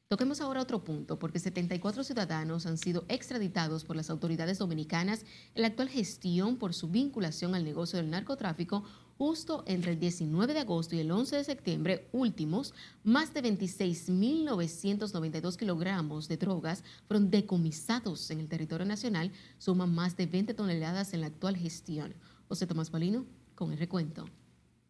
Toquemos 0.09 0.41
ahora 0.41 0.61
otro 0.61 0.83
punto, 0.83 1.21
porque 1.21 1.39
74 1.39 2.03
ciudadanos 2.03 2.67
han 2.67 2.79
sido 2.79 3.05
extraditados 3.07 3.85
por 3.85 3.95
las 3.95 4.11
autoridades 4.11 4.59
dominicanas 4.59 5.25
en 5.55 5.63
la 5.63 5.69
actual 5.69 5.89
gestión 5.89 6.57
por 6.57 6.75
su 6.75 6.89
vinculación 6.89 7.55
al 7.55 7.63
negocio 7.63 7.97
del 7.97 8.11
narcotráfico 8.11 8.83
justo 9.21 9.63
entre 9.67 9.93
el 9.93 10.01
19 10.01 10.55
de 10.55 10.61
agosto 10.61 10.97
y 10.97 11.01
el 11.01 11.11
11 11.11 11.37
de 11.37 11.45
septiembre 11.45 12.09
últimos, 12.11 12.73
más 13.05 13.35
de 13.35 13.43
26.992 13.43 15.59
kilogramos 15.59 16.27
de 16.27 16.39
drogas 16.39 16.83
fueron 17.07 17.31
decomisados 17.31 18.31
en 18.31 18.41
el 18.41 18.49
territorio 18.49 18.87
nacional, 18.87 19.31
suman 19.59 19.95
más 19.95 20.17
de 20.17 20.25
20 20.25 20.55
toneladas 20.55 21.13
en 21.13 21.21
la 21.21 21.27
actual 21.27 21.59
gestión. 21.59 22.15
José 22.49 22.67
Tomás 22.67 22.89
Palino 22.89 23.27
con 23.55 23.73
el 23.73 23.79
recuento. 23.79 24.25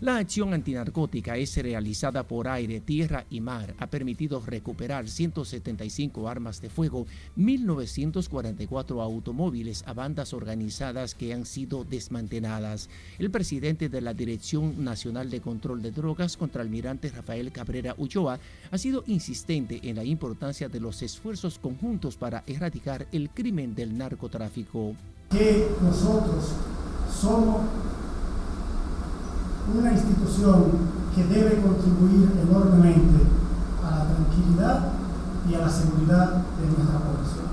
La 0.00 0.18
acción 0.18 0.54
antinarcótica 0.54 1.36
es 1.36 1.56
realizada 1.56 2.22
por 2.22 2.46
aire, 2.46 2.80
tierra 2.80 3.24
y 3.30 3.40
mar. 3.40 3.74
Ha 3.80 3.88
permitido 3.88 4.40
recuperar 4.46 5.08
175 5.08 6.28
armas 6.28 6.60
de 6.60 6.70
fuego, 6.70 7.06
1.944 7.36 9.02
automóviles 9.02 9.82
a 9.88 9.94
bandas 9.94 10.32
organizadas 10.32 11.16
que 11.16 11.34
han 11.34 11.44
sido 11.44 11.82
desmanteladas. 11.82 12.88
El 13.18 13.32
presidente 13.32 13.88
de 13.88 14.00
la 14.00 14.14
Dirección 14.14 14.84
Nacional 14.84 15.30
de 15.30 15.40
Control 15.40 15.82
de 15.82 15.90
Drogas, 15.90 16.36
contraalmirante 16.36 17.10
Rafael 17.10 17.50
Cabrera 17.50 17.96
Ulloa, 17.98 18.38
ha 18.70 18.78
sido 18.78 19.02
insistente 19.08 19.80
en 19.82 19.96
la 19.96 20.04
importancia 20.04 20.68
de 20.68 20.78
los 20.78 21.02
esfuerzos 21.02 21.58
conjuntos 21.58 22.16
para 22.16 22.44
erradicar 22.46 23.08
el 23.10 23.30
crimen 23.30 23.74
del 23.74 23.98
narcotráfico. 23.98 24.94
Que 25.28 25.66
nosotros 25.82 26.52
somos 27.20 27.62
una 29.74 29.92
institución 29.92 30.72
que 31.14 31.24
debe 31.24 31.60
contribuir 31.60 32.28
enormemente 32.42 33.24
a 33.82 33.98
la 33.98 34.14
tranquilidad 34.14 34.92
y 35.50 35.54
a 35.54 35.58
la 35.58 35.70
seguridad 35.70 36.32
de 36.32 36.66
nuestra 36.66 36.98
población. 36.98 37.48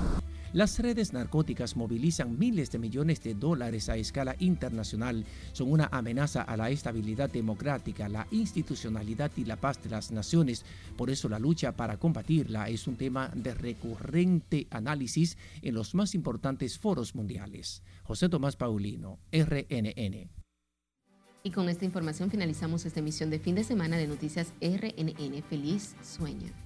Las 0.55 0.79
redes 0.79 1.11
narcóticas 1.11 1.75
movilizan 1.75 2.39
miles 2.39 2.71
de 2.71 2.79
millones 2.79 3.21
de 3.21 3.33
dólares 3.33 3.89
a 3.89 3.97
escala 3.97 4.37
internacional. 4.39 5.25
Son 5.51 5.69
una 5.69 5.89
amenaza 5.91 6.43
a 6.43 6.55
la 6.55 6.69
estabilidad 6.69 7.29
democrática, 7.29 8.07
la 8.07 8.25
institucionalidad 8.31 9.31
y 9.35 9.43
la 9.43 9.57
paz 9.57 9.83
de 9.83 9.89
las 9.89 10.11
naciones. 10.11 10.63
Por 10.95 11.09
eso 11.09 11.27
la 11.27 11.39
lucha 11.39 11.73
para 11.73 11.97
combatirla 11.97 12.69
es 12.69 12.87
un 12.87 12.95
tema 12.95 13.29
de 13.35 13.53
recurrente 13.53 14.67
análisis 14.69 15.37
en 15.61 15.73
los 15.73 15.93
más 15.93 16.15
importantes 16.15 16.79
foros 16.79 17.15
mundiales. 17.15 17.83
José 18.03 18.29
Tomás 18.29 18.55
Paulino, 18.55 19.19
RNN. 19.33 20.34
Y 21.45 21.51
con 21.51 21.69
esta 21.69 21.85
información 21.85 22.31
finalizamos 22.31 22.87
esta 22.87 23.01
emisión 23.01 23.29
de 23.29 23.37
fin 23.37 23.53
de 23.53 23.63
semana 23.63 23.97
de 23.97 24.07
Noticias 24.07 24.51
RNN. 24.61 25.43
Feliz 25.43 25.95
sueño. 26.01 26.64